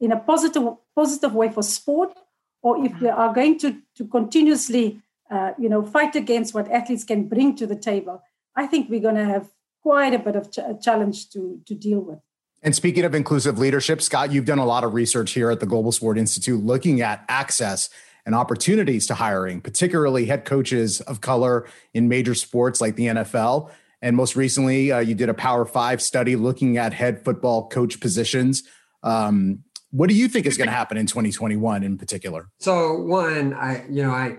[0.00, 0.62] in a positive
[0.94, 2.16] positive way for sport,
[2.62, 7.04] or if we are going to to continuously uh, you know fight against what athletes
[7.04, 8.22] can bring to the table,
[8.54, 9.48] I think we're going to have
[9.88, 12.18] quite a bit of ch- challenge to to deal with.
[12.62, 15.66] And speaking of inclusive leadership, Scott, you've done a lot of research here at the
[15.66, 17.88] Global Sport Institute looking at access
[18.26, 23.70] and opportunities to hiring, particularly head coaches of color in major sports like the NFL.
[24.02, 27.98] And most recently, uh, you did a Power Five study looking at head football coach
[27.98, 28.64] positions.
[29.02, 32.50] Um, what do you think is going to happen in 2021 in particular?
[32.58, 34.36] So, one, I you know I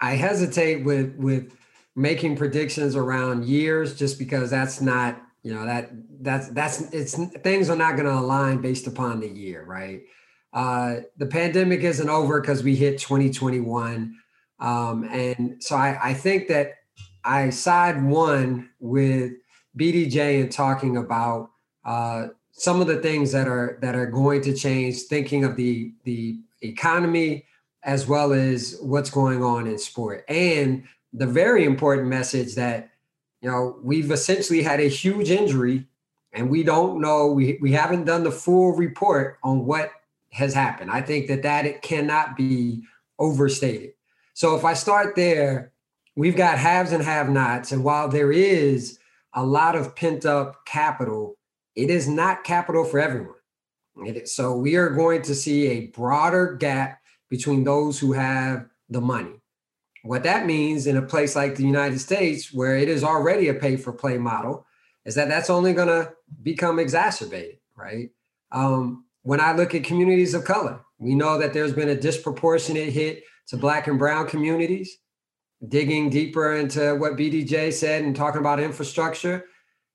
[0.00, 1.52] I hesitate with with
[1.96, 5.90] making predictions around years just because that's not you know that
[6.22, 10.00] that's that's it's things are not going to align based upon the year, right?
[10.54, 14.16] Uh, the pandemic isn't over because we hit 2021,
[14.58, 16.76] um, and so I, I think that
[17.24, 19.32] I side one with
[19.78, 21.50] BDJ in talking about
[21.84, 25.02] uh, some of the things that are that are going to change.
[25.02, 27.44] Thinking of the the economy
[27.82, 30.84] as well as what's going on in sport, and
[31.14, 32.90] the very important message that
[33.40, 35.86] you know we've essentially had a huge injury,
[36.32, 39.92] and we don't know we we haven't done the full report on what
[40.32, 40.90] has happened.
[40.90, 42.82] I think that that it cannot be
[43.18, 43.92] overstated.
[44.34, 45.72] So if I start there
[46.16, 47.72] we've got haves and have nots.
[47.72, 48.98] And while there is
[49.32, 51.36] a lot of pent up capital,
[51.74, 53.34] it is not capital for everyone.
[54.24, 57.00] so we are going to see a broader gap
[57.30, 59.40] between those who have the money.
[60.04, 63.54] What that means in a place like the United States, where it is already a
[63.54, 64.66] pay for play model,
[65.04, 68.10] is that that's only going to become exacerbated, right?
[68.52, 72.92] Um, when I look at communities of color, we know that there's been a disproportionate
[72.92, 74.98] hit to Black and Brown communities
[75.68, 79.46] digging deeper into what BDJ said and talking about infrastructure,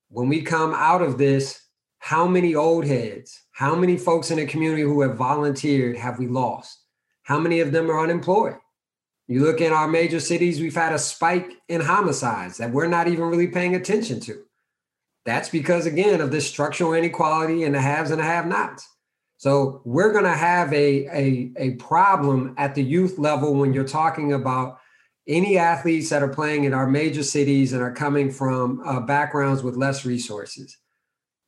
[0.08, 1.66] when we come out of this,
[1.98, 6.26] how many old heads, how many folks in the community who have volunteered have we
[6.26, 6.84] lost?
[7.22, 8.56] How many of them are unemployed?
[9.30, 13.06] You look in our major cities, we've had a spike in homicides that we're not
[13.06, 14.42] even really paying attention to.
[15.24, 18.88] That's because, again, of this structural inequality and the haves and the have nots.
[19.36, 23.84] So we're going to have a, a, a problem at the youth level when you're
[23.84, 24.80] talking about
[25.28, 29.62] any athletes that are playing in our major cities and are coming from uh, backgrounds
[29.62, 30.76] with less resources.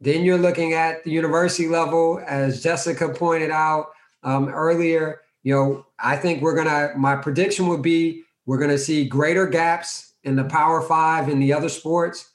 [0.01, 3.87] Then you're looking at the university level, as Jessica pointed out
[4.23, 5.22] um, earlier.
[5.43, 6.93] You know, I think we're gonna.
[6.97, 11.53] My prediction would be we're gonna see greater gaps in the Power Five and the
[11.53, 12.31] other sports.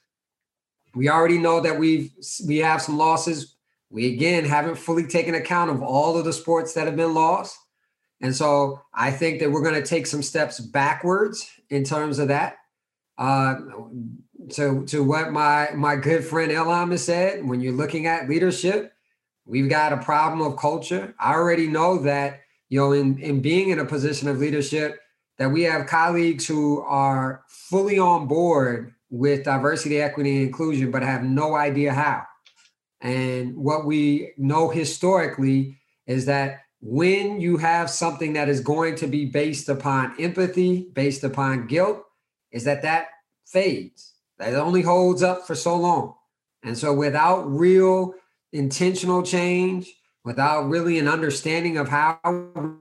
[0.93, 2.12] We already know that we've
[2.45, 3.55] we have some losses.
[3.89, 7.58] We again haven't fully taken account of all of the sports that have been lost.
[8.22, 12.30] And so I think that we're going to take some steps backwards in terms of
[12.30, 12.58] that.
[13.18, 13.55] Uh,
[14.51, 18.93] to to what my my good friend Ilham has said, when you're looking at leadership,
[19.45, 21.16] we've got a problem of culture.
[21.20, 24.99] I already know that you know in in being in a position of leadership
[25.38, 31.03] that we have colleagues who are fully on board with diversity, equity, and inclusion, but
[31.03, 32.24] have no idea how.
[33.01, 39.07] And what we know historically is that when you have something that is going to
[39.07, 42.03] be based upon empathy, based upon guilt,
[42.51, 43.07] is that that
[43.45, 44.13] fades.
[44.39, 46.15] That only holds up for so long.
[46.63, 48.13] And so without real
[48.51, 49.91] intentional change,
[50.28, 52.19] without really an understanding of how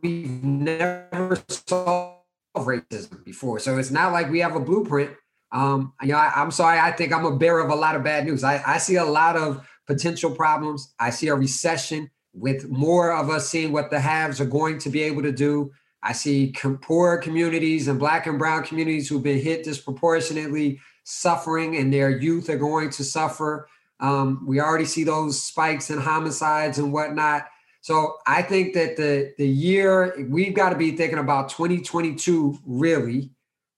[0.03, 2.24] we've never solved
[2.57, 3.61] racism before.
[3.61, 5.12] So it's not like we have a blueprint.
[5.53, 8.03] Um, you know, I, am sorry, I think I'm a bearer of a lot of
[8.03, 8.42] bad news.
[8.42, 10.92] I, I see a lot of potential problems.
[10.99, 14.90] I see a recession with more of us seeing what the haves are going to
[14.90, 15.70] be able to do.
[16.03, 21.76] I see com- poor communities and black and brown communities who've been hit disproportionately suffering
[21.76, 23.68] and their youth are going to suffer.
[24.01, 27.47] Um, we already see those spikes in homicides and whatnot.
[27.80, 33.30] So I think that the the year we've got to be thinking about 2022 really,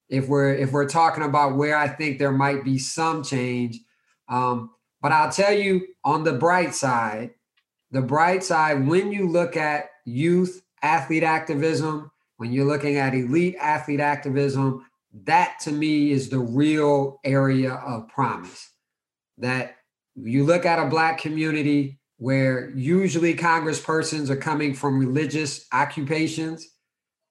[0.09, 3.79] if we're if we're talking about where I think there might be some change.
[4.29, 7.31] Um, but I'll tell you on the bright side,
[7.91, 13.57] the bright side when you look at youth athlete activism, when you're looking at elite
[13.61, 14.87] athlete activism,
[15.25, 18.71] that to me is the real area of promise.
[19.39, 19.77] That
[20.23, 26.66] you look at a black community where usually congresspersons are coming from religious occupations.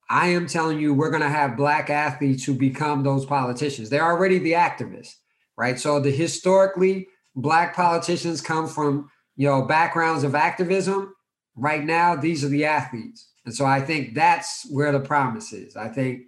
[0.10, 3.90] I am telling you, we're going to have black athletes who become those politicians.
[3.90, 5.16] They're already the activists,
[5.58, 5.78] right?
[5.78, 11.14] So the historically black politicians come from you know, backgrounds of activism,
[11.56, 13.30] right now, these are the athletes.
[13.46, 15.78] And so I think that's where the promise is.
[15.78, 16.24] I think,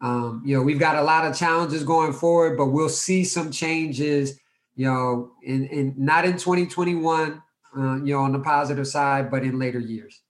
[0.00, 3.52] um, you know, we've got a lot of challenges going forward, but we'll see some
[3.52, 4.40] changes,
[4.76, 7.42] you know, in, in not in 2021,
[7.76, 10.22] uh, you know, on the positive side, but in later years.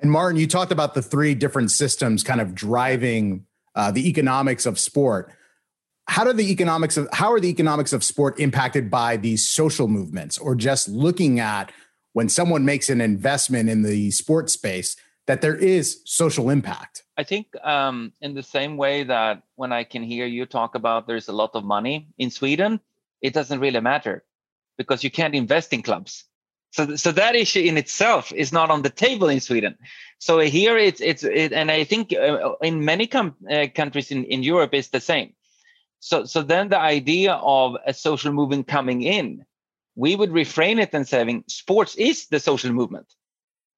[0.00, 4.64] And Martin, you talked about the three different systems kind of driving uh, the economics
[4.64, 5.32] of sport.
[6.06, 9.88] How do the economics of how are the economics of sport impacted by these social
[9.88, 11.70] movements, or just looking at
[12.14, 17.02] when someone makes an investment in the sports space that there is social impact?
[17.18, 21.06] I think um, in the same way that when I can hear you talk about
[21.06, 22.80] there's a lot of money in Sweden,
[23.22, 24.24] it doesn't really matter
[24.76, 26.24] because you can't invest in clubs.
[26.70, 29.76] So, so that issue in itself is not on the table in Sweden.
[30.18, 34.24] So here it's it's it, and I think uh, in many com- uh, countries in,
[34.24, 35.32] in Europe it's the same.
[36.00, 39.46] So so then the idea of a social movement coming in,
[39.96, 43.06] we would refrain it and saying sports is the social movement.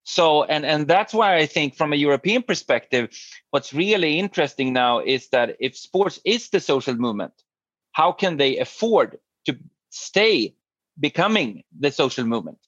[0.02, 3.10] So and and that's why I think from a European perspective,
[3.50, 7.34] what's really interesting now is that if sports is the social movement,
[7.92, 9.56] how can they afford to
[9.90, 10.54] stay
[10.98, 12.58] becoming the social movement?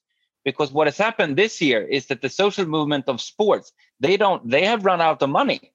[0.43, 4.47] because what has happened this year is that the social movement of sports they don't
[4.49, 5.73] they have run out of money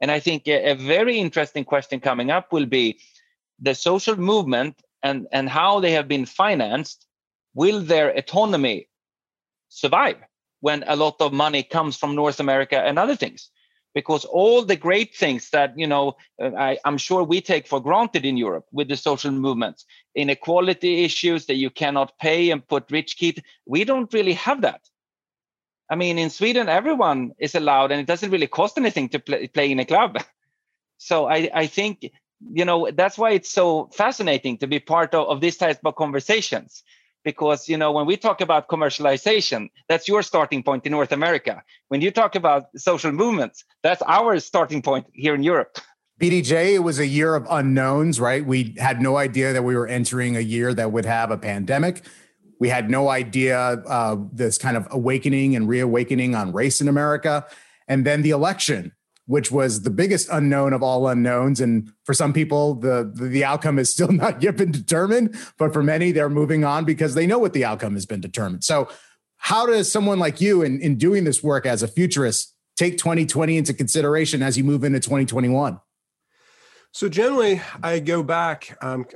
[0.00, 2.98] and i think a, a, very interesting question coming up will be
[3.60, 7.06] the social movement and and how they have been financed
[7.54, 8.88] will their autonomy
[9.68, 10.16] survive
[10.60, 13.50] when a lot of money comes from north america and other things
[13.98, 17.80] because all the great things that you know uh, I, am sure we take for
[17.88, 22.92] granted in europe with the social movements inequality issues that you cannot pay and put
[22.98, 24.82] rich kids we don't really have that.
[25.92, 29.48] I mean in sweden everyone is allowed and it doesn't really cost anything to play,
[29.48, 30.12] play in a club.
[31.00, 31.94] So I, I think
[32.58, 35.94] you know that's why it's so fascinating to be part of, of these types of
[35.94, 36.82] conversations
[37.30, 39.60] because you know when we talk about commercialization
[39.90, 41.54] that's your starting point in north america.
[41.90, 45.72] When you talk about social movements that's our starting point here in europe.
[46.20, 48.42] Bdj it was a year of unknowns right?
[48.54, 51.94] We had no idea that we were entering a year that would have a pandemic.
[52.60, 53.58] We had no idea
[53.96, 57.34] uh, this kind of awakening and reawakening on race in america.
[57.90, 58.92] And then the election
[59.28, 61.60] which was the biggest unknown of all unknowns.
[61.60, 65.38] And for some people, the, the, the outcome has still not yet been determined.
[65.58, 68.64] But for many, they're moving on because they know what the outcome has been determined.
[68.64, 68.88] So,
[69.36, 73.58] how does someone like you, in, in doing this work as a futurist, take 2020
[73.58, 75.78] into consideration as you move into 2021?
[76.92, 79.06] So generally, I go back um,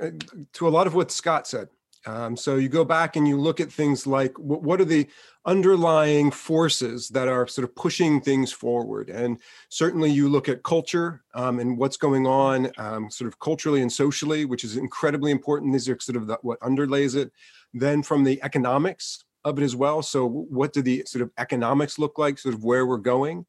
[0.53, 1.69] to a lot of what Scott said.
[2.05, 5.07] Um, so you go back and you look at things like what, are the
[5.45, 9.09] underlying forces that are sort of pushing things forward.
[9.09, 9.39] And
[9.69, 13.91] certainly you look at culture um, and what's going on um, sort of culturally and
[13.91, 15.73] socially, which is incredibly important.
[15.73, 17.31] These are sort of the, what underlays it.
[17.73, 20.01] Then from the economics of it as well.
[20.01, 23.45] So what do the sort of economics look like, sort of where we're going?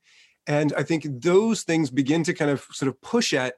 [0.46, 3.54] And I think those things begin to kind of sort of push at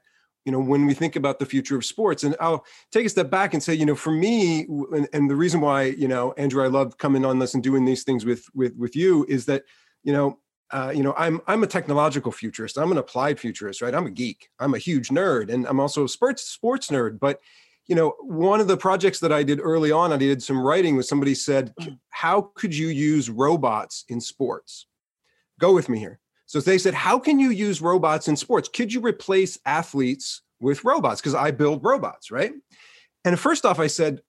[0.46, 2.24] you know when we think about the future of sports.
[2.24, 4.60] And i'll take a step back and say you know for me
[4.92, 7.84] and, and, the reason why you know andrew i love coming on this and doing
[7.84, 9.64] these things with with with you is that
[10.04, 10.38] you know
[10.70, 12.78] uh, you know i'm i'm a technological futurist.
[12.78, 13.94] I'm an applied futurist right?
[13.94, 14.48] I'm a geek.
[14.60, 17.18] I'm a huge nerd and i'm also a sports sports nerd.
[17.18, 17.40] But
[17.88, 20.96] you know one of the projects that i did early on i did some writing
[20.96, 21.98] with somebody said mm.
[22.10, 24.86] how could you use robots in sports?
[25.58, 28.68] Go with me here so they said, how can you use robots in sports?
[28.68, 31.20] Could you replace athletes with robots?
[31.20, 32.52] Because I build robots, right?
[33.24, 34.22] And first off, I said,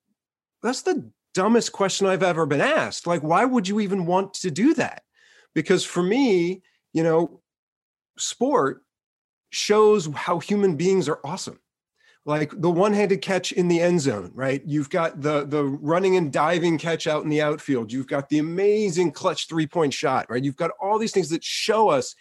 [0.64, 3.06] that's the dumbest question I've ever been asked.
[3.06, 5.04] Like, why would you even want to do that?
[5.54, 6.64] Because for me,
[6.94, 7.42] you know,
[8.18, 8.82] sport
[9.52, 11.60] shows how human beings are awesome
[12.28, 14.62] like the one-handed catch in the end zone, right?
[14.66, 17.92] You've got the the running and diving catch out in the outfield.
[17.92, 20.44] You've got the amazing clutch three-point shot, right?
[20.44, 22.16] You've got all these things that show us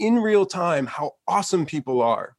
[0.00, 2.36] in real time how awesome people are.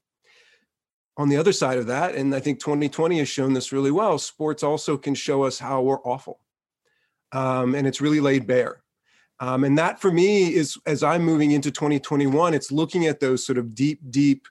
[1.15, 4.17] On the other side of that, and I think 2020 has shown this really well,
[4.17, 6.39] sports also can show us how we're awful.
[7.31, 8.83] Um, and it's really laid bare.
[9.39, 13.45] Um, and that for me is as I'm moving into 2021, it's looking at those
[13.45, 14.47] sort of deep, deep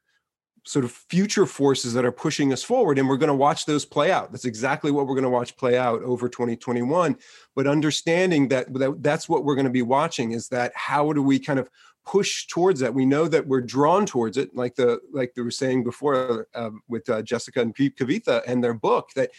[0.64, 3.84] sort of future forces that are pushing us forward and we're going to watch those
[3.84, 4.30] play out.
[4.30, 7.16] That's exactly what we're going to watch play out over 2021
[7.54, 11.22] but understanding that, that that's what we're going to be watching is that how do
[11.22, 11.68] we kind of
[12.04, 12.94] push towards that?
[12.94, 16.70] We know that we're drawn towards it like the like they were saying before uh,
[16.88, 19.30] with uh, jessica and kavitha and their book that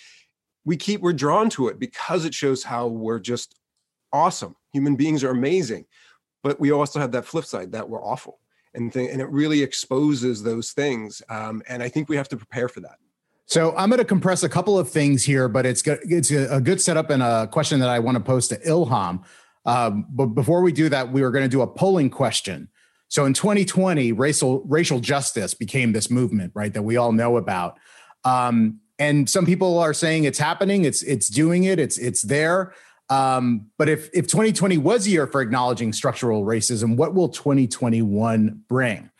[0.66, 3.60] we keep we're drawn to it because it shows how we're just
[4.12, 4.56] awesome.
[4.72, 5.86] Human beings are amazing.
[6.42, 8.40] But we also have that flip side that we're awful
[8.74, 11.22] and th- and it really exposes those things.
[11.30, 12.98] Um, and I think we have to prepare for that.
[13.46, 16.62] So I'm going to compress a couple of things here, but it's good, it's a,
[16.62, 19.24] good setup and a question that I want to pose to Ilham.
[19.66, 22.70] Um, but before we do that, we were going to do a polling question.
[23.10, 27.78] So in 2020, racial racial justice became this movement, right, that we all know about.
[28.24, 32.74] Um, and some people are saying it's happening, it's it's doing it, it's it's there.
[33.14, 38.64] Um, but if if 2020 was a year for acknowledging structural racism, what will 2021
[38.68, 39.12] bring?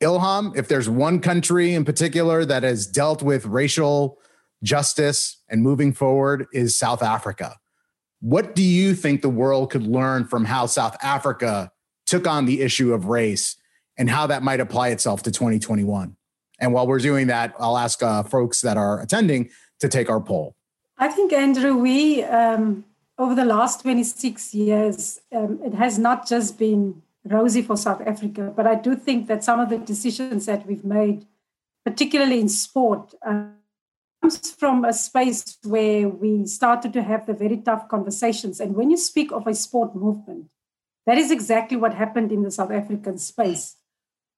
[0.00, 4.18] Ilham, if there's one country in particular that has dealt with racial
[4.62, 7.56] justice and moving forward, is South Africa.
[8.20, 11.72] What do you think the world could learn from how South Africa
[12.06, 13.56] took on the issue of race
[13.98, 16.16] and how that might apply itself to 2021?
[16.60, 19.50] And while we're doing that, I'll ask uh, folks that are attending
[19.80, 20.54] to take our poll.
[20.98, 22.85] I think, Andrew, we, um,
[23.18, 28.52] over the last 26 years, um, it has not just been rosy for South Africa,
[28.54, 31.26] but I do think that some of the decisions that we've made,
[31.84, 33.46] particularly in sport, uh,
[34.22, 38.60] comes from a space where we started to have the very tough conversations.
[38.60, 40.46] And when you speak of a sport movement,
[41.06, 43.76] that is exactly what happened in the South African space,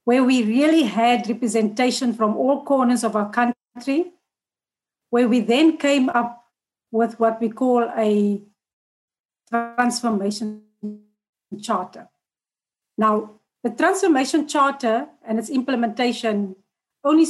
[0.04, 4.12] where we really had representation from all corners of our country,
[5.10, 6.44] where we then came up
[6.90, 8.42] with what we call a
[9.48, 10.62] transformation
[11.60, 12.08] charter.
[12.96, 16.56] Now, the transformation charter and its implementation
[17.04, 17.26] only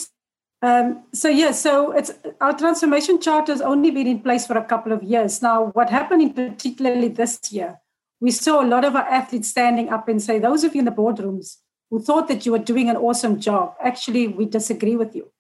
[0.61, 2.11] um, so yeah, so it's
[2.41, 5.67] our transformation charter has only been in place for a couple of years now.
[5.67, 7.79] What happened in particularly this year,
[8.21, 10.85] we saw a lot of our athletes standing up and say, "Those of you in
[10.85, 11.59] the boardrooms
[11.91, 15.31] who thought that you were doing an awesome job, actually, we disagree with you,"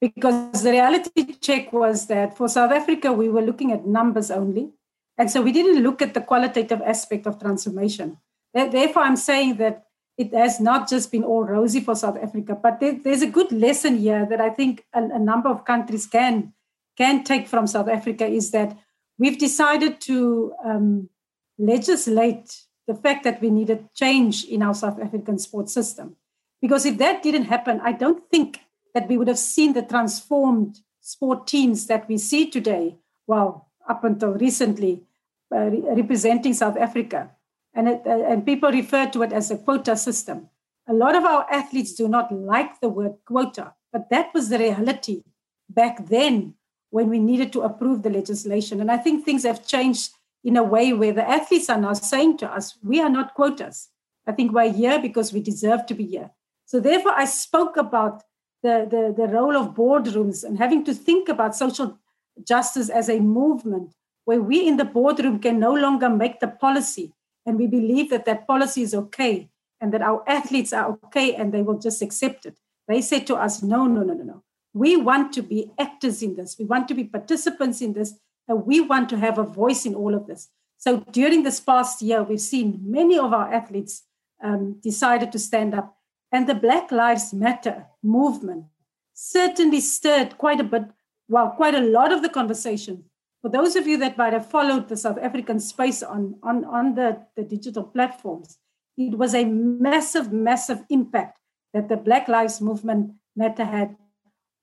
[0.00, 4.72] because the reality check was that for South Africa, we were looking at numbers only,
[5.20, 8.16] and so we didn't look at the qualitative aspect of transformation.
[8.54, 9.84] Therefore, I'm saying that
[10.16, 13.98] it has not just been all rosy for South Africa, but there's a good lesson
[13.98, 16.54] here that I think a, number of countries can
[16.96, 18.74] can take from South Africa is that
[19.18, 21.10] we've decided to um,
[21.58, 22.56] legislate
[22.86, 26.16] the fact that we needed change in our South African sports system.
[26.62, 28.60] Because if that didn't happen, I don't think
[28.94, 32.96] that we would have seen the transformed sport teams that we see today,
[33.26, 35.02] well, up until recently,
[35.54, 37.30] uh, representing South Africa
[37.74, 40.48] and, it, uh, and people refer to it as a quota system.
[40.88, 44.58] A lot of our athletes do not like the word quota, but that was the
[44.58, 45.22] reality
[45.68, 46.54] back then
[46.90, 48.80] when we needed to approve the legislation.
[48.80, 52.38] And I think things have changed in a way where the athletes are now saying
[52.38, 53.88] to us, we are not quotas.
[54.26, 56.30] I think we're here because we deserve to be here.
[56.66, 58.22] So therefore, I spoke about
[58.62, 61.98] the, the, the role of boardrooms and having to think about social
[62.46, 63.94] justice as a movement
[64.30, 67.12] where we in the boardroom can no longer make the policy,
[67.44, 69.50] and we believe that that policy is okay
[69.80, 72.56] and that our athletes are okay and they will just accept it.
[72.86, 74.44] They said to us, no, no, no, no, no.
[74.72, 76.54] We want to be actors in this.
[76.60, 78.14] We want to be participants in this.
[78.46, 80.48] And we want to have a voice in all of this.
[80.78, 84.04] So during this past year, we've seen many of our athletes
[84.44, 85.96] um, decided to stand up.
[86.30, 88.66] And the Black Lives Matter movement
[89.12, 90.84] certainly stirred quite a bit,
[91.28, 93.09] well, quite a lot of the conversation
[93.42, 96.94] for those of you that might have followed the South African space on, on, on
[96.94, 98.58] the, the digital platforms,
[98.98, 101.38] it was a massive, massive impact
[101.72, 103.96] that the Black Lives Movement matter had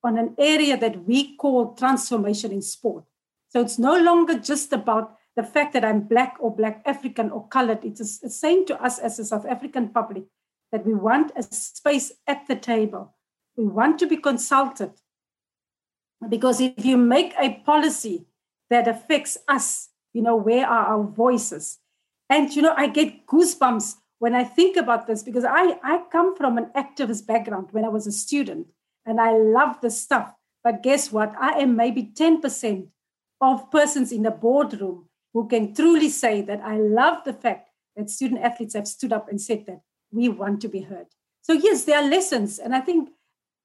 [0.03, 3.05] on an area that we call transformation in sport.
[3.49, 7.47] So it's no longer just about the fact that I'm Black or Black African or
[7.47, 7.80] colored.
[7.84, 10.25] It's saying to us as a South African public
[10.71, 13.15] that we want a space at the table.
[13.55, 14.91] We want to be consulted.
[16.30, 18.26] Because if you make a policy
[18.70, 19.89] that affects us.
[20.13, 21.80] You know, where are our voices?
[22.30, 26.36] And, you know, I get goosebumps when I think about this because I, I come
[26.36, 28.68] from an activist background when I was a student
[29.05, 30.34] and I love this stuff.
[30.63, 31.34] But guess what?
[31.39, 32.88] I am maybe 10%
[33.39, 38.09] of persons in the boardroom who can truly say that I love the fact that
[38.09, 41.07] student athletes have stood up and said that we want to be heard.
[41.41, 42.59] So, yes, there are lessons.
[42.59, 43.09] And I think,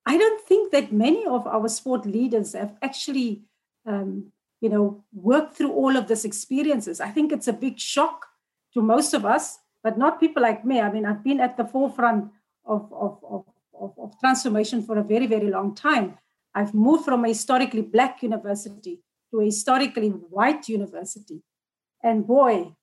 [0.07, 3.43] I don't think that many of our sport leaders have actually
[3.87, 4.33] um,
[4.63, 7.01] you know, work through all of these experiences.
[7.01, 8.27] I think it's a big shock
[8.75, 10.81] to most of us, but not people like me.
[10.81, 12.31] I mean, I've been at the forefront
[12.65, 13.45] of, of, of,
[13.79, 16.17] of, of transformation for a very, very long time.
[16.55, 19.01] I've moved from a historically black university
[19.33, 21.43] to a historically white university.
[22.01, 22.77] And boy,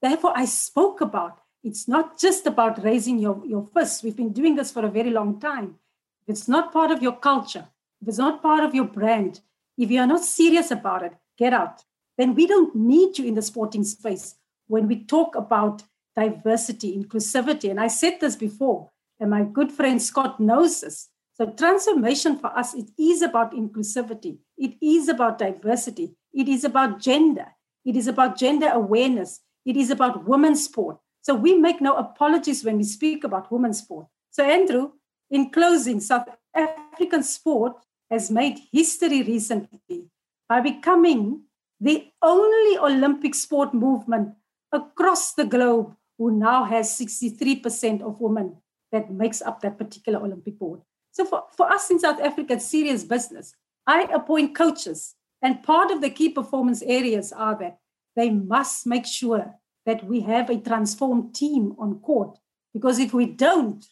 [0.00, 4.02] therefore, I spoke about it's not just about raising your, your fists.
[4.02, 5.76] We've been doing this for a very long time.
[6.22, 7.66] If it's not part of your culture,
[8.00, 9.40] if it's not part of your brand,
[9.76, 11.82] if you are not serious about it, get out.
[12.16, 15.82] Then we don't need you in the sporting space when we talk about
[16.14, 17.70] diversity, inclusivity.
[17.70, 21.08] And I said this before, and my good friend Scott knows this.
[21.34, 27.00] So, transformation for us, it is about inclusivity, it is about diversity, it is about
[27.00, 27.46] gender,
[27.84, 30.98] it is about gender awareness, it is about women's sport.
[31.22, 34.06] So, we make no apologies when we speak about women's sport.
[34.30, 34.92] So, Andrew,
[35.28, 37.84] in closing, South African sport
[38.14, 40.08] has made history recently
[40.48, 41.42] by becoming
[41.80, 44.34] the only Olympic sport movement
[44.72, 48.56] across the globe who now has 63% of women
[48.92, 50.80] that makes up that particular Olympic board.
[51.10, 53.54] So for, for us in South Africa, it's serious business.
[53.86, 57.78] I appoint coaches, and part of the key performance areas are that
[58.16, 59.56] they must make sure
[59.86, 62.38] that we have a transformed team on court.
[62.72, 63.84] Because if we don't,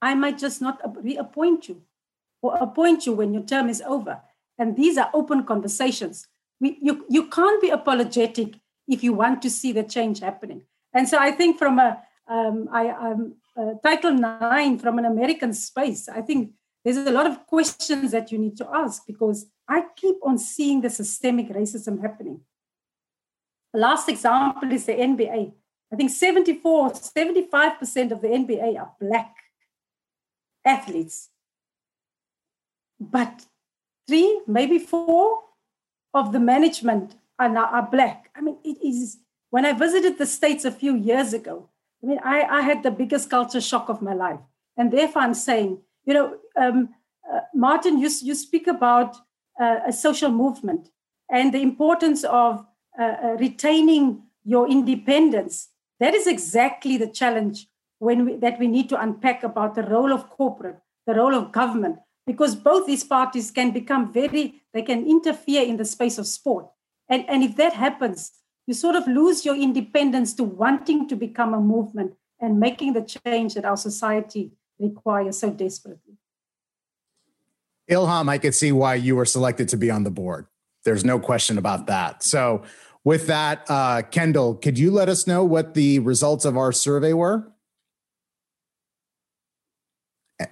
[0.00, 1.82] I might just not reappoint you
[2.42, 4.20] or appoint you when your term is over.
[4.58, 6.26] And these are open conversations.
[6.60, 10.62] We, you, you can't be apologetic if you want to see the change happening.
[10.92, 15.52] And so I think from a um, I, um, uh, Title IX from an American
[15.52, 16.52] space, I think
[16.84, 20.80] there's a lot of questions that you need to ask because I keep on seeing
[20.80, 22.40] the systemic racism happening.
[23.72, 25.52] The last example is the NBA.
[25.92, 29.34] I think 74, 75% of the NBA are Black
[30.64, 31.28] athletes.
[33.10, 33.46] But
[34.06, 35.40] three, maybe four
[36.14, 38.30] of the management are now are Black.
[38.36, 39.18] I mean, it is,
[39.50, 41.68] when I visited the States a few years ago,
[42.02, 44.40] I mean, I, I had the biggest culture shock of my life.
[44.76, 46.90] And therefore, I'm saying, you know, um,
[47.32, 49.16] uh, Martin, you, you speak about
[49.60, 50.90] uh, a social movement
[51.30, 52.64] and the importance of
[52.98, 55.68] uh, uh, retaining your independence.
[56.00, 60.12] That is exactly the challenge when we, that we need to unpack about the role
[60.12, 65.06] of corporate, the role of government, because both these parties can become very, they can
[65.06, 66.66] interfere in the space of sport.
[67.08, 68.32] And, and if that happens,
[68.66, 73.02] you sort of lose your independence to wanting to become a movement and making the
[73.02, 76.16] change that our society requires so desperately.
[77.90, 80.46] Ilham, I could see why you were selected to be on the board.
[80.84, 82.22] There's no question about that.
[82.22, 82.62] So,
[83.04, 87.12] with that, uh, Kendall, could you let us know what the results of our survey
[87.12, 87.51] were?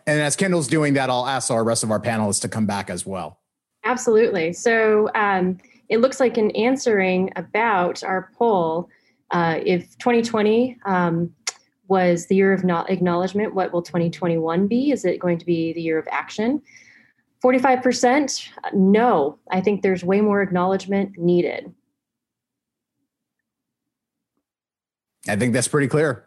[0.07, 2.91] And as Kendall's doing that, I'll ask our rest of our panelists to come back
[2.91, 3.41] as well.
[3.85, 4.53] Absolutely.
[4.53, 8.89] So um, it looks like in answering about our poll,
[9.31, 11.33] uh, if 2020 um,
[11.89, 14.93] was the year of not acknowledgement, what will 2021 be?
[14.93, 16.63] Is it going to be the year of action?
[17.43, 19.39] 45% no.
[19.51, 21.73] I think there's way more acknowledgement needed.
[25.29, 26.27] I think that's pretty clear.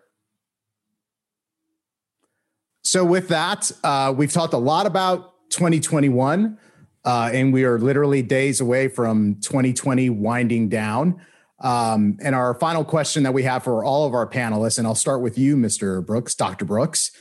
[2.83, 6.57] So, with that, uh, we've talked a lot about 2021,
[7.05, 11.21] uh, and we are literally days away from 2020 winding down.
[11.61, 14.95] Um, and our final question that we have for all of our panelists, and I'll
[14.95, 16.05] start with you, Mr.
[16.05, 16.65] Brooks, Dr.
[16.65, 17.11] Brooks.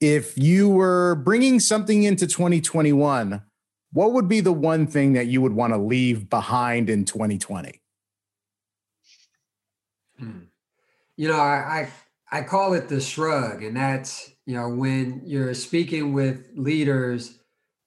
[0.00, 3.42] If you were bringing something into 2021,
[3.92, 7.80] what would be the one thing that you would want to leave behind in 2020?
[10.18, 10.38] Hmm.
[11.16, 11.90] You know, I,
[12.30, 17.38] I I call it the shrug, and that's you know when you're speaking with leaders,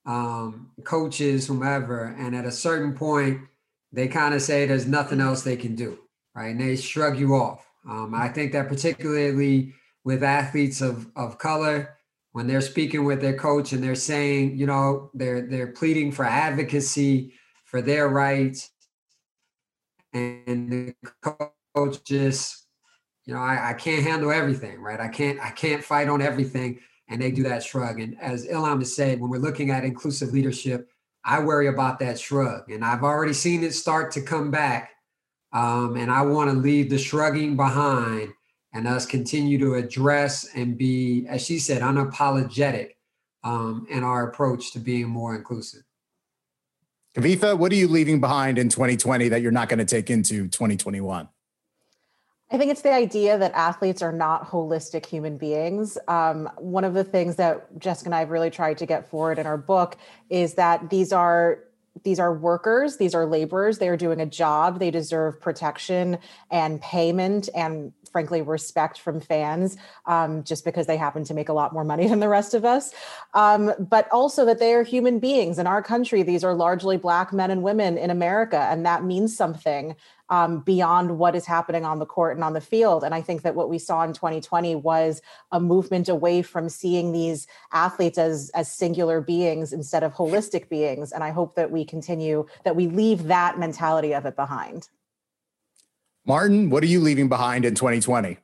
[0.06, 3.40] um, coaches, whomever, and at a certain point
[3.92, 5.98] they kind of say there's nothing else they can do,
[6.34, 6.48] right?
[6.48, 7.66] And they shrug you off.
[7.88, 9.72] Um, I think that particularly
[10.04, 11.96] with athletes of of color,
[12.32, 16.24] when they're speaking with their coach and they're saying, you know, they're they're pleading for
[16.24, 17.32] advocacy
[17.64, 18.70] for their rights,
[20.12, 20.94] and the
[21.74, 22.66] coach just,
[23.28, 24.98] you know, I, I can't handle everything, right?
[24.98, 28.00] I can't I can't fight on everything, and they do that shrug.
[28.00, 30.88] And as Ilham has said, when we're looking at inclusive leadership,
[31.26, 34.92] I worry about that shrug, and I've already seen it start to come back.
[35.52, 38.30] Um, and I want to leave the shrugging behind
[38.72, 42.92] and us continue to address and be, as she said, unapologetic
[43.44, 45.82] um, in our approach to being more inclusive.
[47.14, 50.48] Kavitha, what are you leaving behind in 2020 that you're not going to take into
[50.48, 51.28] 2021?
[52.50, 55.98] I think it's the idea that athletes are not holistic human beings.
[56.08, 59.38] Um, one of the things that Jessica and I have really tried to get forward
[59.38, 59.98] in our book
[60.30, 61.60] is that these are
[62.04, 66.18] these are workers, these are laborers, they are doing a job, they deserve protection
[66.48, 71.52] and payment and frankly respect from fans um, just because they happen to make a
[71.52, 72.92] lot more money than the rest of us
[73.34, 77.32] um, but also that they are human beings in our country these are largely black
[77.32, 79.94] men and women in america and that means something
[80.30, 83.02] um, beyond what is happening on the court and on the field.
[83.04, 87.12] And I think that what we saw in 2020 was a movement away from seeing
[87.12, 91.12] these athletes as as singular beings instead of holistic beings.
[91.12, 94.88] And I hope that we continue that we leave that mentality of it behind.
[96.28, 98.36] Martin, what are you leaving behind in 2020?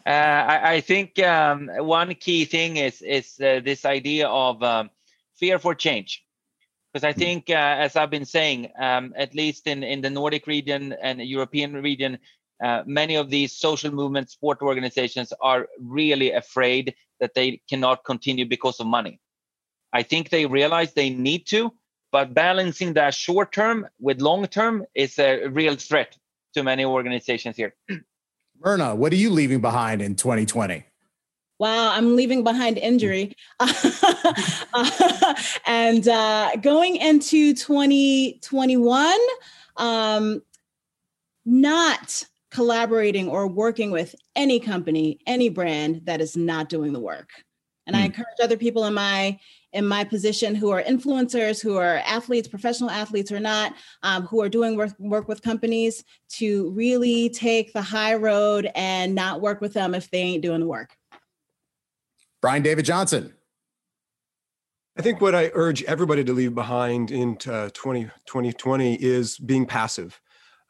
[0.04, 4.90] I, I, think um, one key thing is is uh, this idea of um,
[5.36, 6.24] fear for change,
[6.92, 7.20] because I hmm.
[7.20, 11.20] think, uh, as I've been saying, um, at least in in the Nordic region and
[11.20, 12.18] European region,
[12.60, 18.46] uh, many of these social movement sport organizations are really afraid that they cannot continue
[18.46, 19.20] because of money
[19.94, 21.72] I think they realize they need to,
[22.10, 26.18] but balancing that short term with long term is a real threat
[26.54, 27.74] to many organizations here.
[28.60, 30.84] Mirna, what are you leaving behind in 2020?
[31.60, 33.36] Wow, I'm leaving behind injury.
[35.66, 39.16] and uh, going into 2021,
[39.76, 40.42] um,
[41.44, 47.30] not collaborating or working with any company, any brand that is not doing the work.
[47.86, 47.98] And mm.
[47.98, 48.06] I hmm.
[48.06, 49.38] encourage other people in my
[49.74, 54.40] in my position who are influencers, who are athletes, professional athletes or not, um, who
[54.40, 59.60] are doing work, work with companies to really take the high road and not work
[59.60, 60.96] with them if they ain't doing the work.
[62.40, 63.34] Brian David Johnson.
[64.96, 69.66] I think what I urge everybody to leave behind in uh, 20, 2020 is being
[69.66, 70.20] passive.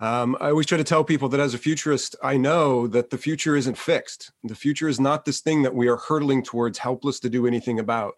[0.00, 3.18] Um, I always try to tell people that as a futurist, I know that the
[3.18, 4.32] future isn't fixed.
[4.42, 7.78] The future is not this thing that we are hurtling towards, helpless to do anything
[7.78, 8.14] about.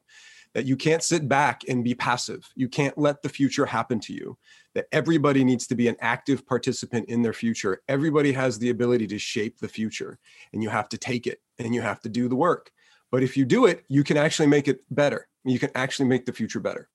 [0.57, 2.49] That you can't sit back and be passive.
[2.55, 4.39] You can't let the future happen to you.
[4.75, 7.83] That everybody needs to be an active participant in their future.
[7.89, 10.19] Everybody has the ability to shape the future,
[10.55, 12.73] and you have to take it and you have to do the work.
[13.13, 15.29] But if you do it, you can actually make it better.
[15.45, 16.89] You can actually make the future better.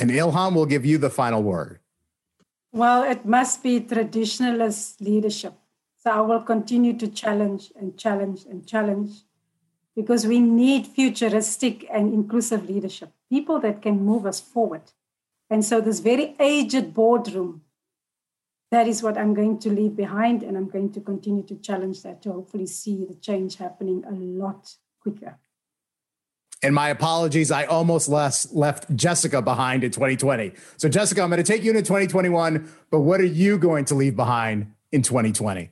[0.00, 1.78] And Ilham will give you the final word.
[2.72, 5.54] Well, it must be traditionalist leadership.
[6.02, 9.25] So I will continue to challenge and challenge and challenge
[9.96, 14.92] because we need futuristic and inclusive leadership, people that can move us forward.
[15.48, 17.62] And so, this very aged boardroom
[18.70, 20.42] that is what I'm going to leave behind.
[20.42, 24.12] And I'm going to continue to challenge that to hopefully see the change happening a
[24.12, 25.38] lot quicker.
[26.62, 30.52] And my apologies, I almost left, left Jessica behind in 2020.
[30.78, 33.94] So, Jessica, I'm going to take you into 2021, but what are you going to
[33.94, 35.70] leave behind in 2020?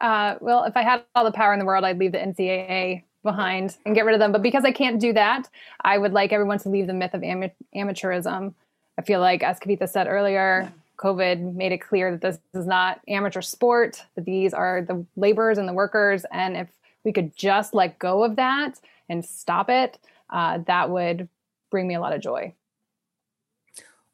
[0.00, 3.04] Uh, well, if I had all the power in the world, I'd leave the NCAA
[3.24, 4.30] behind and get rid of them.
[4.30, 5.48] But because I can't do that,
[5.80, 8.54] I would like everyone to leave the myth of ama- amateurism.
[8.96, 13.00] I feel like, as Kavitha said earlier, COVID made it clear that this is not
[13.08, 16.24] amateur sport, that these are the laborers and the workers.
[16.30, 16.68] And if
[17.02, 19.98] we could just let go of that and stop it,
[20.30, 21.28] uh, that would
[21.70, 22.54] bring me a lot of joy.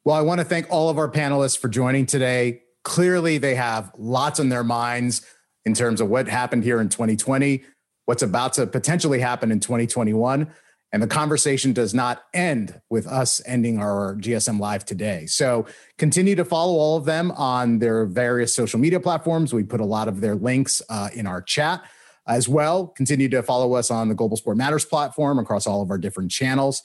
[0.03, 2.63] Well, I want to thank all of our panelists for joining today.
[2.83, 5.23] Clearly, they have lots on their minds
[5.63, 7.63] in terms of what happened here in 2020,
[8.05, 10.51] what's about to potentially happen in 2021.
[10.93, 15.25] And the conversation does not end with us ending our GSM Live today.
[15.25, 15.65] So
[15.97, 19.53] continue to follow all of them on their various social media platforms.
[19.53, 21.83] We put a lot of their links uh, in our chat
[22.27, 22.87] as well.
[22.87, 26.29] Continue to follow us on the Global Sport Matters platform across all of our different
[26.29, 26.83] channels.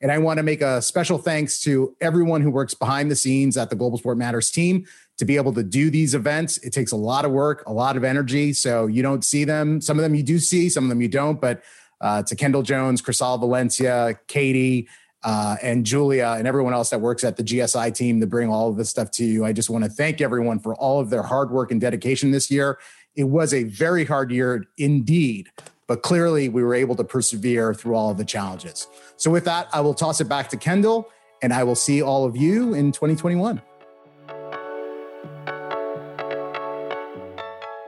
[0.00, 3.56] And I want to make a special thanks to everyone who works behind the scenes
[3.56, 4.86] at the Global Sport Matters team
[5.18, 6.58] to be able to do these events.
[6.58, 8.52] It takes a lot of work, a lot of energy.
[8.52, 9.80] So you don't see them.
[9.80, 11.40] Some of them you do see, some of them you don't.
[11.40, 11.62] But
[12.00, 14.88] uh, to Kendall Jones, Crisal Valencia, Katie,
[15.24, 18.68] uh, and Julia, and everyone else that works at the GSI team to bring all
[18.68, 19.44] of this stuff to you.
[19.44, 22.50] I just want to thank everyone for all of their hard work and dedication this
[22.50, 22.78] year.
[23.16, 25.48] It was a very hard year indeed,
[25.88, 28.86] but clearly we were able to persevere through all of the challenges.
[29.16, 31.08] So, with that, I will toss it back to Kendall,
[31.42, 33.60] and I will see all of you in 2021.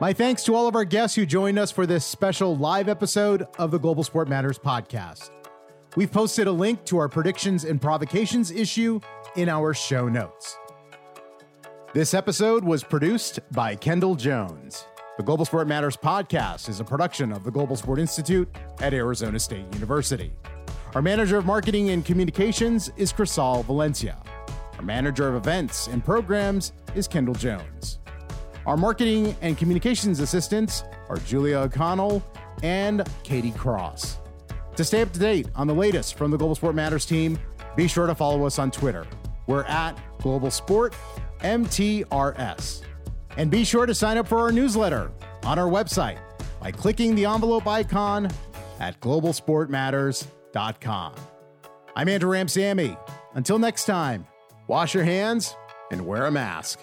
[0.01, 3.47] My thanks to all of our guests who joined us for this special live episode
[3.59, 5.31] of the Global Sport Matters podcast.
[5.95, 9.01] We've posted a link to our predictions and provocations issue
[9.37, 10.57] in our show notes.
[11.93, 14.87] This episode was produced by Kendall Jones.
[15.19, 18.49] The Global Sport Matters podcast is a production of the Global Sport Institute
[18.81, 20.33] at Arizona State University.
[20.95, 24.17] Our manager of marketing and communications is Crisal Valencia.
[24.79, 27.99] Our manager of events and programs is Kendall Jones.
[28.67, 32.23] Our marketing and communications assistants are Julia O'Connell
[32.63, 34.19] and Katie Cross.
[34.77, 37.39] To stay up to date on the latest from the Global Sport Matters team,
[37.77, 39.07] be sure to follow us on Twitter.
[39.47, 40.95] We're at Global Sport
[41.41, 42.83] MTRS.
[43.37, 45.11] And be sure to sign up for our newsletter
[45.45, 46.19] on our website
[46.61, 48.29] by clicking the envelope icon
[48.79, 51.15] at globalsportmatters.com.
[51.97, 52.99] I'm Andrew Ramsamy.
[53.35, 54.27] Until next time,
[54.69, 55.57] wash your hands
[55.91, 56.79] and wear a mask.